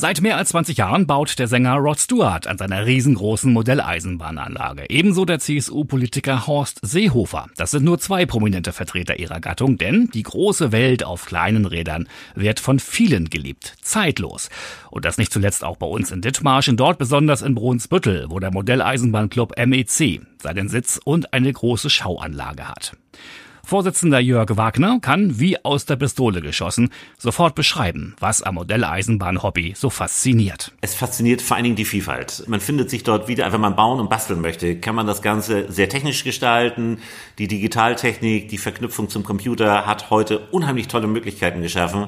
Seit 0.00 0.20
mehr 0.20 0.36
als 0.36 0.50
20 0.50 0.76
Jahren 0.76 1.08
baut 1.08 1.40
der 1.40 1.48
Sänger 1.48 1.74
Rod 1.74 1.98
Stewart 1.98 2.46
an 2.46 2.56
seiner 2.56 2.86
riesengroßen 2.86 3.52
Modelleisenbahnanlage. 3.52 4.84
Ebenso 4.90 5.24
der 5.24 5.40
CSU-Politiker 5.40 6.46
Horst 6.46 6.78
Seehofer. 6.82 7.48
Das 7.56 7.72
sind 7.72 7.82
nur 7.82 7.98
zwei 7.98 8.24
prominente 8.24 8.72
Vertreter 8.72 9.18
ihrer 9.18 9.40
Gattung, 9.40 9.76
denn 9.76 10.08
die 10.14 10.22
große 10.22 10.70
Welt 10.70 11.02
auf 11.02 11.26
kleinen 11.26 11.66
Rädern 11.66 12.08
wird 12.36 12.60
von 12.60 12.78
vielen 12.78 13.28
geliebt. 13.28 13.74
Zeitlos. 13.82 14.50
Und 14.92 15.04
das 15.04 15.18
nicht 15.18 15.32
zuletzt 15.32 15.64
auch 15.64 15.78
bei 15.78 15.86
uns 15.86 16.12
in 16.12 16.20
Dithmarschen, 16.20 16.76
dort 16.76 16.98
besonders 16.98 17.42
in 17.42 17.56
Brunsbüttel, 17.56 18.26
wo 18.28 18.38
der 18.38 18.52
Modelleisenbahnclub 18.52 19.54
MEC 19.58 20.20
seinen 20.40 20.68
Sitz 20.68 21.00
und 21.02 21.32
eine 21.32 21.52
große 21.52 21.90
Schauanlage 21.90 22.68
hat. 22.68 22.92
Vorsitzender 23.68 24.18
Jörg 24.18 24.56
Wagner 24.56 24.98
kann, 24.98 25.38
wie 25.40 25.62
aus 25.62 25.84
der 25.84 25.96
Pistole 25.96 26.40
geschossen, 26.40 26.88
sofort 27.18 27.54
beschreiben, 27.54 28.16
was 28.18 28.40
am 28.40 28.54
Modelleisenbahn-Hobby 28.54 29.74
so 29.76 29.90
fasziniert. 29.90 30.72
Es 30.80 30.94
fasziniert 30.94 31.42
vor 31.42 31.58
allen 31.58 31.64
Dingen 31.64 31.76
die 31.76 31.84
Vielfalt. 31.84 32.44
Man 32.46 32.60
findet 32.60 32.88
sich 32.88 33.02
dort 33.02 33.28
wieder, 33.28 33.52
wenn 33.52 33.60
man 33.60 33.76
bauen 33.76 34.00
und 34.00 34.08
basteln 34.08 34.40
möchte, 34.40 34.80
kann 34.80 34.94
man 34.94 35.06
das 35.06 35.20
Ganze 35.20 35.70
sehr 35.70 35.90
technisch 35.90 36.24
gestalten. 36.24 37.00
Die 37.36 37.46
Digitaltechnik, 37.46 38.48
die 38.48 38.56
Verknüpfung 38.56 39.10
zum 39.10 39.22
Computer 39.22 39.84
hat 39.84 40.08
heute 40.08 40.38
unheimlich 40.50 40.88
tolle 40.88 41.06
Möglichkeiten 41.06 41.60
geschaffen. 41.60 42.06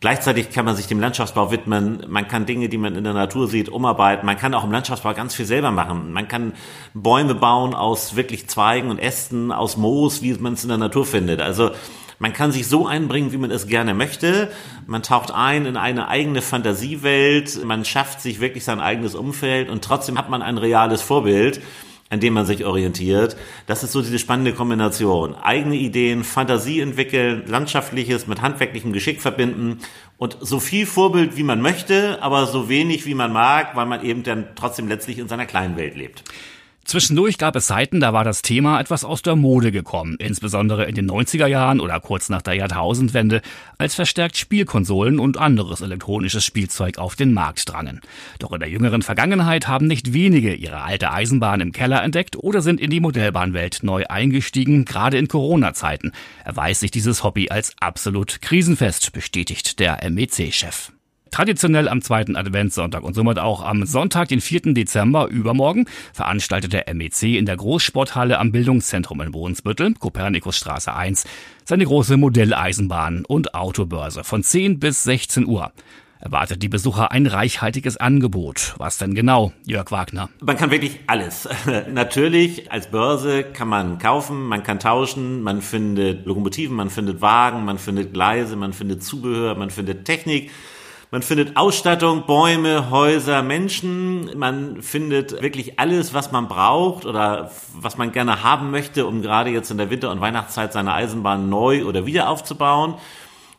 Gleichzeitig 0.00 0.50
kann 0.50 0.64
man 0.64 0.76
sich 0.76 0.86
dem 0.86 1.00
Landschaftsbau 1.00 1.50
widmen. 1.50 2.04
Man 2.08 2.28
kann 2.28 2.46
Dinge, 2.46 2.68
die 2.68 2.78
man 2.78 2.94
in 2.94 3.02
der 3.02 3.14
Natur 3.14 3.48
sieht, 3.48 3.68
umarbeiten. 3.68 4.24
Man 4.24 4.36
kann 4.36 4.54
auch 4.54 4.62
im 4.62 4.70
Landschaftsbau 4.70 5.12
ganz 5.12 5.34
viel 5.34 5.44
selber 5.44 5.72
machen. 5.72 6.12
Man 6.12 6.28
kann 6.28 6.52
Bäume 6.94 7.34
bauen 7.34 7.74
aus 7.74 8.14
wirklich 8.14 8.48
Zweigen 8.48 8.90
und 8.90 9.00
Ästen, 9.00 9.50
aus 9.50 9.76
Moos, 9.76 10.22
wie 10.22 10.34
man 10.34 10.52
es 10.52 10.62
in 10.62 10.68
der 10.68 10.78
Natur 10.78 11.04
findet. 11.04 11.40
Also 11.40 11.72
man 12.20 12.32
kann 12.32 12.52
sich 12.52 12.68
so 12.68 12.86
einbringen, 12.86 13.32
wie 13.32 13.38
man 13.38 13.50
es 13.50 13.66
gerne 13.66 13.92
möchte. 13.92 14.52
Man 14.86 15.02
taucht 15.02 15.32
ein 15.32 15.66
in 15.66 15.76
eine 15.76 16.06
eigene 16.06 16.42
Fantasiewelt. 16.42 17.64
Man 17.64 17.84
schafft 17.84 18.20
sich 18.20 18.40
wirklich 18.40 18.62
sein 18.62 18.78
eigenes 18.78 19.16
Umfeld 19.16 19.68
und 19.68 19.82
trotzdem 19.82 20.16
hat 20.16 20.30
man 20.30 20.42
ein 20.42 20.58
reales 20.58 21.02
Vorbild 21.02 21.60
an 22.10 22.20
dem 22.20 22.34
man 22.34 22.46
sich 22.46 22.64
orientiert. 22.64 23.36
Das 23.66 23.82
ist 23.82 23.92
so 23.92 24.00
diese 24.00 24.18
spannende 24.18 24.52
Kombination. 24.52 25.34
Eigene 25.34 25.76
Ideen, 25.76 26.24
Fantasie 26.24 26.80
entwickeln, 26.80 27.44
Landschaftliches 27.46 28.26
mit 28.26 28.40
handwerklichem 28.40 28.92
Geschick 28.92 29.20
verbinden 29.20 29.78
und 30.16 30.36
so 30.40 30.58
viel 30.60 30.86
Vorbild, 30.86 31.36
wie 31.36 31.42
man 31.42 31.60
möchte, 31.60 32.22
aber 32.22 32.46
so 32.46 32.68
wenig, 32.68 33.06
wie 33.06 33.14
man 33.14 33.32
mag, 33.32 33.76
weil 33.76 33.86
man 33.86 34.04
eben 34.04 34.22
dann 34.22 34.48
trotzdem 34.54 34.88
letztlich 34.88 35.18
in 35.18 35.28
seiner 35.28 35.46
kleinen 35.46 35.76
Welt 35.76 35.96
lebt. 35.96 36.24
Zwischendurch 36.88 37.36
gab 37.36 37.54
es 37.54 37.66
Zeiten, 37.66 38.00
da 38.00 38.14
war 38.14 38.24
das 38.24 38.40
Thema 38.40 38.80
etwas 38.80 39.04
aus 39.04 39.20
der 39.20 39.36
Mode 39.36 39.72
gekommen, 39.72 40.16
insbesondere 40.18 40.86
in 40.86 40.94
den 40.94 41.06
90er 41.06 41.46
Jahren 41.46 41.80
oder 41.80 42.00
kurz 42.00 42.30
nach 42.30 42.40
der 42.40 42.54
Jahrtausendwende, 42.54 43.42
als 43.76 43.94
verstärkt 43.94 44.38
Spielkonsolen 44.38 45.18
und 45.18 45.36
anderes 45.36 45.82
elektronisches 45.82 46.46
Spielzeug 46.46 46.96
auf 46.96 47.14
den 47.14 47.34
Markt 47.34 47.68
drangen. 47.68 48.00
Doch 48.38 48.52
in 48.52 48.60
der 48.60 48.70
jüngeren 48.70 49.02
Vergangenheit 49.02 49.68
haben 49.68 49.86
nicht 49.86 50.14
wenige 50.14 50.54
ihre 50.54 50.80
alte 50.80 51.12
Eisenbahn 51.12 51.60
im 51.60 51.72
Keller 51.72 52.02
entdeckt 52.02 52.36
oder 52.36 52.62
sind 52.62 52.80
in 52.80 52.88
die 52.88 53.00
Modellbahnwelt 53.00 53.80
neu 53.82 54.06
eingestiegen, 54.06 54.86
gerade 54.86 55.18
in 55.18 55.28
Corona-Zeiten 55.28 56.12
erweist 56.42 56.80
sich 56.80 56.90
dieses 56.90 57.22
Hobby 57.22 57.50
als 57.50 57.74
absolut 57.80 58.40
krisenfest, 58.40 59.12
bestätigt 59.12 59.78
der 59.78 59.98
MEC-Chef. 60.08 60.90
Traditionell 61.30 61.88
am 61.88 62.02
zweiten 62.02 62.36
Adventssonntag 62.36 63.02
und 63.02 63.14
somit 63.14 63.38
auch 63.38 63.62
am 63.62 63.86
Sonntag, 63.86 64.28
den 64.28 64.40
4. 64.40 64.74
Dezember 64.74 65.28
übermorgen, 65.28 65.86
veranstaltet 66.12 66.72
der 66.72 66.92
MEC 66.94 67.22
in 67.22 67.46
der 67.46 67.56
Großsporthalle 67.56 68.38
am 68.38 68.52
Bildungszentrum 68.52 69.20
in 69.20 69.32
Brunsbüttel, 69.32 69.94
Kopernikusstraße 69.94 70.94
1, 70.94 71.24
seine 71.64 71.84
große 71.84 72.16
Modelleisenbahn 72.16 73.24
und 73.24 73.54
Autobörse 73.54 74.24
von 74.24 74.42
10 74.42 74.78
bis 74.78 75.02
16 75.04 75.46
Uhr 75.46 75.72
erwartet 76.20 76.62
die 76.62 76.68
Besucher 76.68 77.12
ein 77.12 77.26
reichhaltiges 77.26 77.96
Angebot. 77.96 78.74
Was 78.78 78.98
denn 78.98 79.14
genau, 79.14 79.52
Jörg 79.64 79.90
Wagner? 79.90 80.28
Man 80.40 80.56
kann 80.56 80.70
wirklich 80.70 81.00
alles. 81.06 81.48
Natürlich, 81.92 82.70
als 82.72 82.90
Börse 82.90 83.44
kann 83.44 83.68
man 83.68 83.98
kaufen, 83.98 84.46
man 84.46 84.62
kann 84.62 84.80
tauschen, 84.80 85.42
man 85.42 85.62
findet 85.62 86.26
Lokomotiven, 86.26 86.76
man 86.76 86.90
findet 86.90 87.20
Wagen, 87.20 87.64
man 87.64 87.78
findet 87.78 88.12
Gleise, 88.12 88.56
man 88.56 88.72
findet 88.72 89.02
Zubehör, 89.02 89.54
man 89.54 89.70
findet 89.70 90.04
Technik. 90.04 90.50
Man 91.10 91.22
findet 91.22 91.56
Ausstattung, 91.56 92.26
Bäume, 92.26 92.90
Häuser, 92.90 93.42
Menschen. 93.42 94.38
Man 94.38 94.82
findet 94.82 95.40
wirklich 95.40 95.78
alles, 95.78 96.12
was 96.12 96.32
man 96.32 96.48
braucht 96.48 97.06
oder 97.06 97.50
was 97.74 97.96
man 97.96 98.12
gerne 98.12 98.42
haben 98.42 98.70
möchte, 98.70 99.06
um 99.06 99.22
gerade 99.22 99.48
jetzt 99.48 99.70
in 99.70 99.78
der 99.78 99.88
Winter- 99.88 100.10
und 100.10 100.20
Weihnachtszeit 100.20 100.74
seine 100.74 100.92
Eisenbahn 100.92 101.48
neu 101.48 101.86
oder 101.86 102.04
wieder 102.04 102.28
aufzubauen. 102.28 102.96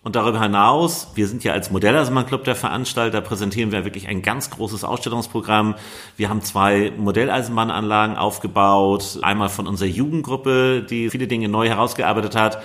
Und 0.03 0.15
darüber 0.15 0.39
hinaus, 0.39 1.13
wir 1.15 1.27
sind 1.27 1.43
ja 1.43 1.53
als 1.53 1.71
Modelleisenbahnclub 1.71 2.43
der 2.43 2.55
Veranstalter, 2.55 3.19
präsentieren 3.19 3.71
wir 3.71 3.83
wirklich 3.83 4.07
ein 4.07 4.21
ganz 4.21 4.51
großes 4.51 4.83
Ausstellungsprogramm. 4.83 5.73
Wir 6.17 6.29
haben 6.29 6.43
zwei 6.43 6.93
Modelleisenbahnanlagen 6.97 8.15
aufgebaut. 8.15 9.17
Einmal 9.23 9.49
von 9.49 9.65
unserer 9.65 9.89
Jugendgruppe, 9.89 10.85
die 10.87 11.09
viele 11.09 11.25
Dinge 11.25 11.49
neu 11.49 11.67
herausgearbeitet 11.67 12.35
hat. 12.35 12.59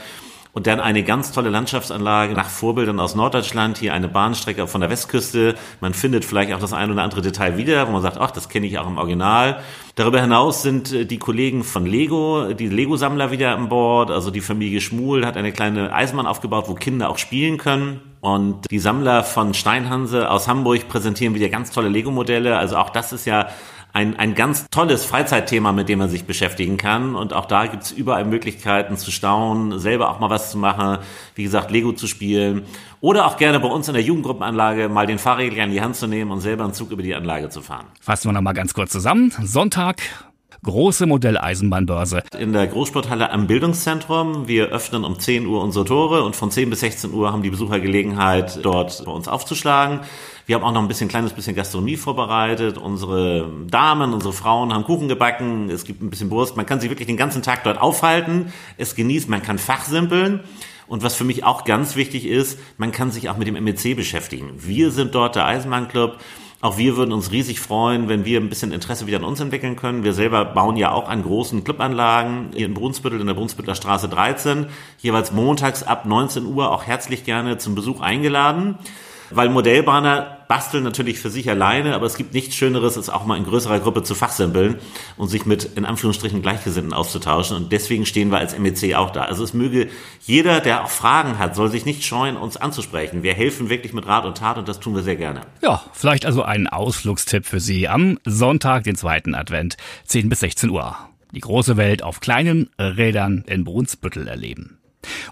Und 0.54 0.68
dann 0.68 0.78
eine 0.78 1.02
ganz 1.02 1.32
tolle 1.32 1.50
Landschaftsanlage 1.50 2.32
nach 2.32 2.48
Vorbildern 2.48 3.00
aus 3.00 3.16
Norddeutschland, 3.16 3.76
hier 3.76 3.92
eine 3.92 4.06
Bahnstrecke 4.06 4.68
von 4.68 4.80
der 4.80 4.88
Westküste. 4.88 5.56
Man 5.80 5.94
findet 5.94 6.24
vielleicht 6.24 6.52
auch 6.52 6.60
das 6.60 6.72
ein 6.72 6.92
oder 6.92 7.02
andere 7.02 7.22
Detail 7.22 7.56
wieder, 7.56 7.88
wo 7.88 7.90
man 7.90 8.02
sagt, 8.02 8.18
ach, 8.18 8.30
das 8.30 8.48
kenne 8.48 8.68
ich 8.68 8.78
auch 8.78 8.86
im 8.86 8.96
Original. 8.96 9.60
Darüber 9.96 10.20
hinaus 10.20 10.62
sind 10.62 10.92
äh, 10.92 11.06
die 11.06 11.18
Kollegen 11.18 11.64
von 11.64 11.86
Lego, 11.86 12.52
die 12.52 12.68
Lego-Sammler 12.68 13.32
wieder 13.32 13.56
an 13.56 13.68
Bord. 13.68 14.12
Also 14.12 14.30
die 14.30 14.40
Familie 14.40 14.80
Schmuhl 14.80 15.26
hat 15.26 15.36
eine 15.36 15.50
kleine 15.50 15.92
Eisenbahn 15.92 16.28
aufgebaut, 16.28 16.66
wo 16.68 16.74
Kinder 16.74 17.10
auch 17.10 17.18
spielen 17.18 17.58
können. 17.58 18.00
Und 18.20 18.70
die 18.70 18.78
Sammler 18.78 19.24
von 19.24 19.54
Steinhanse 19.54 20.30
aus 20.30 20.46
Hamburg 20.46 20.88
präsentieren 20.88 21.34
wieder 21.34 21.48
ganz 21.48 21.72
tolle 21.72 21.88
Lego-Modelle. 21.88 22.56
Also 22.56 22.76
auch 22.76 22.90
das 22.90 23.12
ist 23.12 23.26
ja 23.26 23.48
ein, 23.94 24.18
ein 24.18 24.35
ganz 24.35 24.66
tolles 24.70 25.04
Freizeitthema, 25.04 25.70
mit 25.72 25.88
dem 25.88 26.00
man 26.00 26.11
sich 26.11 26.24
beschäftigen 26.24 26.76
kann. 26.76 27.14
Und 27.14 27.33
auch 27.33 27.46
da 27.46 27.66
gibt's 27.66 27.92
überall 27.92 28.24
Möglichkeiten 28.24 28.96
zu 28.96 29.12
staunen, 29.12 29.78
selber 29.78 30.11
auch 30.11 30.18
mal 30.18 30.30
was 30.30 30.50
zu 30.50 30.59
machen, 30.59 30.98
wie 31.37 31.44
gesagt, 31.44 31.70
Lego 31.70 31.92
zu 31.92 32.09
spielen. 32.09 32.64
Oder 33.00 33.24
auch 33.26 33.37
gerne 33.37 33.61
bei 33.61 33.68
uns 33.68 33.87
in 33.87 33.94
der 33.94 34.02
Jugendgruppenanlage 34.02 34.88
mal 34.88 35.07
den 35.07 35.20
Fahrräder 35.20 35.62
in 35.62 35.70
die 35.70 35.80
Hand 35.80 35.94
zu 35.94 36.09
nehmen 36.09 36.33
und 36.33 36.40
selber 36.40 36.64
einen 36.64 36.74
Zug 36.74 36.90
über 36.90 37.04
die 37.04 37.14
Anlage 37.14 37.50
zu 37.50 37.62
fahren. 37.62 37.87
Fassen 38.00 38.28
wir 38.28 38.33
nochmal 38.33 38.54
ganz 38.54 38.74
kurz 38.74 38.90
zusammen. 38.90 39.33
Sonntag, 39.42 40.02
große 40.64 41.07
Modelleisenbahnbörse. 41.07 42.24
In 42.38 42.53
der 42.53 42.66
Großsporthalle 42.66 43.31
am 43.31 43.46
Bildungszentrum. 43.46 44.48
Wir 44.48 44.70
öffnen 44.70 45.05
um 45.05 45.18
10 45.18 45.46
Uhr 45.46 45.62
unsere 45.62 45.85
Tore 45.85 46.24
und 46.24 46.35
von 46.35 46.50
10 46.50 46.70
bis 46.70 46.81
16 46.81 47.12
Uhr 47.12 47.33
haben 47.33 47.42
die 47.42 47.50
Besucher 47.50 47.79
Gelegenheit, 47.79 48.59
dort 48.64 49.05
bei 49.05 49.12
uns 49.12 49.29
aufzuschlagen. 49.29 50.00
Wir 50.46 50.57
haben 50.57 50.64
auch 50.64 50.72
noch 50.72 50.83
ein 50.83 50.88
bisschen 50.88 51.09
kleines 51.09 51.33
bisschen 51.33 51.55
Gastronomie 51.55 51.96
vorbereitet. 51.96 52.77
Unsere 52.77 53.48
Damen, 53.68 54.12
unsere 54.12 54.33
Frauen 54.33 54.74
haben 54.74 54.85
Kuchen 54.85 55.09
gebacken. 55.09 55.70
Es 55.70 55.85
gibt 55.85 56.03
ein 56.03 56.11
bisschen 56.11 56.31
Wurst. 56.31 56.57
Man 56.57 56.66
kann 56.66 56.81
sich 56.81 56.90
wirklich 56.90 57.07
den 57.07 57.16
ganzen 57.16 57.42
Tag 57.42 57.64
dort 57.64 57.81
aufhalten. 57.81 58.53
Es 58.77 58.94
genießt. 58.94 59.29
Man 59.29 59.42
kann 59.42 59.59
fachsimpeln. 59.59 60.40
Und 60.87 61.03
was 61.03 61.14
für 61.14 61.24
mich 61.24 61.44
auch 61.44 61.64
ganz 61.64 61.96
wichtig 61.96 62.27
ist, 62.27 62.59
man 62.77 62.92
kann 62.92 63.11
sich 63.11 63.31
auch 63.31 63.38
mit 63.38 63.48
dem 63.48 63.62
MEC 63.62 63.96
beschäftigen. 63.96 64.50
Wir 64.59 64.90
sind 64.90 65.14
dort 65.14 65.35
der 65.35 65.46
Eisenbahnclub. 65.46 66.18
Auch 66.64 66.79
wir 66.79 66.96
würden 66.96 67.12
uns 67.12 67.31
riesig 67.31 67.61
freuen, 67.61 68.09
wenn 68.09 68.24
wir 68.24 68.40
ein 68.40 68.48
bisschen 68.48 68.72
Interesse 68.72 69.07
wieder 69.07 69.18
an 69.18 69.24
uns 69.24 69.38
entwickeln 69.38 69.77
können. 69.77 70.03
Wir 70.03 70.14
selber 70.14 70.46
bauen 70.46 70.79
ja 70.79 70.92
auch 70.92 71.11
an 71.11 71.22
großen 71.22 71.62
Clubanlagen 71.62 72.53
hier 72.55 72.64
in 72.64 72.72
Brunsbüttel, 72.72 73.20
in 73.20 73.27
der 73.27 73.35
Brunsbütteler 73.35 73.74
Straße 73.74 74.09
13. 74.09 74.68
Jeweils 74.96 75.31
montags 75.31 75.83
ab 75.83 76.07
19 76.07 76.46
Uhr 76.46 76.72
auch 76.72 76.85
herzlich 76.85 77.24
gerne 77.24 77.59
zum 77.59 77.74
Besuch 77.74 78.00
eingeladen. 78.00 78.79
Weil 79.29 79.50
Modellbahner 79.50 80.34
basteln 80.48 80.85
natürlich 80.85 81.18
für 81.18 81.30
sich 81.30 81.48
alleine, 81.48 81.94
aber 81.94 82.07
es 82.07 82.16
gibt 82.16 82.35
nichts 82.35 82.54
Schöneres, 82.54 82.96
als 82.96 83.11
auch 83.11 83.24
mal 83.24 83.37
in 83.37 83.44
größerer 83.44 83.80
Gruppe 83.80 84.02
zu 84.02 84.14
fachsimpeln 84.14 84.76
und 85.16 85.28
sich 85.28 85.46
mit 85.46 85.64
in 85.76 85.85
Anführungsstrichen 85.85 86.42
Gleichgesinnten 86.42 86.92
auszutauschen. 86.92 87.57
Und 87.57 87.72
deswegen 87.72 88.07
stehen 88.07 88.30
wir 88.30 88.38
als 88.38 88.59
MEC 88.59 88.94
auch 88.94 89.11
da. 89.11 89.22
Also 89.22 89.44
es 89.44 89.54
möge 89.54 89.88
jeder, 90.20 90.61
der 90.61 90.85
auch 90.85 90.90
Fragen 90.90 91.38
hat, 91.38 91.54
soll 91.57 91.70
sich 91.70 91.85
nicht 91.85 92.04
scheuen, 92.04 92.37
uns 92.37 92.57
anzusprechen. 92.57 93.22
Wir 93.22 93.35
helfen 93.35 93.68
wirklich 93.68 93.92
mit 93.92 94.07
Rat 94.07 94.24
und 94.24 94.38
Tat 94.38 94.59
und 94.59 94.68
das 94.68 94.80
tun 94.80 94.94
wir 94.94 95.02
sehr 95.02 95.16
gerne. 95.16 95.42
Ja, 95.62 95.83
vielleicht 95.92 96.26
also 96.26 96.42
ein 96.42 96.66
Ausflugstipp 96.66 97.46
für 97.46 97.61
Sie 97.61 97.88
am 97.88 98.18
Sonntag, 98.24 98.85
den 98.85 98.96
zweiten 98.96 99.35
Advent, 99.35 99.76
10 100.07 100.28
bis 100.28 100.40
16 100.40 100.70
Uhr. 100.70 100.96
Die 101.33 101.40
große 101.40 101.76
Welt 101.76 102.02
auf 102.02 102.20
kleinen 102.20 102.70
Rädern 102.78 103.44
in 103.46 103.64
Brunsbüttel 103.64 104.28
erleben. 104.28 104.78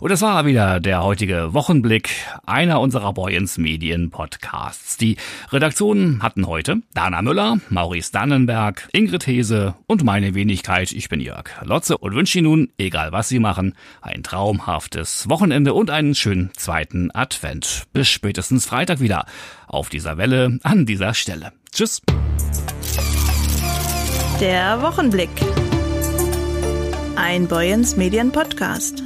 Und 0.00 0.10
das 0.10 0.22
war 0.22 0.46
wieder 0.46 0.80
der 0.80 1.02
heutige 1.02 1.54
Wochenblick, 1.54 2.10
einer 2.46 2.80
unserer 2.80 3.12
Boyens 3.12 3.58
Medien 3.58 4.10
Podcasts. 4.10 4.96
Die 4.96 5.16
Redaktionen 5.50 6.22
hatten 6.22 6.46
heute 6.46 6.82
Dana 6.94 7.22
Müller, 7.22 7.58
Maurice 7.68 8.12
Dannenberg, 8.12 8.88
Ingrid 8.92 9.26
Hese 9.26 9.74
und 9.86 10.04
meine 10.04 10.34
Wenigkeit. 10.34 10.92
Ich 10.92 11.08
bin 11.08 11.20
Jörg 11.20 11.50
Lotze 11.62 11.98
und 11.98 12.14
wünsche 12.14 12.38
Ihnen 12.38 12.48
nun, 12.48 12.68
egal 12.78 13.12
was 13.12 13.28
Sie 13.28 13.38
machen, 13.38 13.74
ein 14.00 14.22
traumhaftes 14.22 15.28
Wochenende 15.28 15.74
und 15.74 15.90
einen 15.90 16.14
schönen 16.14 16.50
zweiten 16.56 17.10
Advent. 17.14 17.84
Bis 17.92 18.08
spätestens 18.08 18.66
Freitag 18.66 19.00
wieder 19.00 19.26
auf 19.66 19.88
dieser 19.88 20.18
Welle 20.18 20.58
an 20.62 20.86
dieser 20.86 21.14
Stelle. 21.14 21.52
Tschüss. 21.72 22.02
Der 24.40 24.82
Wochenblick. 24.82 25.30
Ein 27.16 27.46
Boyens 27.46 27.96
Medien 27.96 28.32
Podcast. 28.32 29.02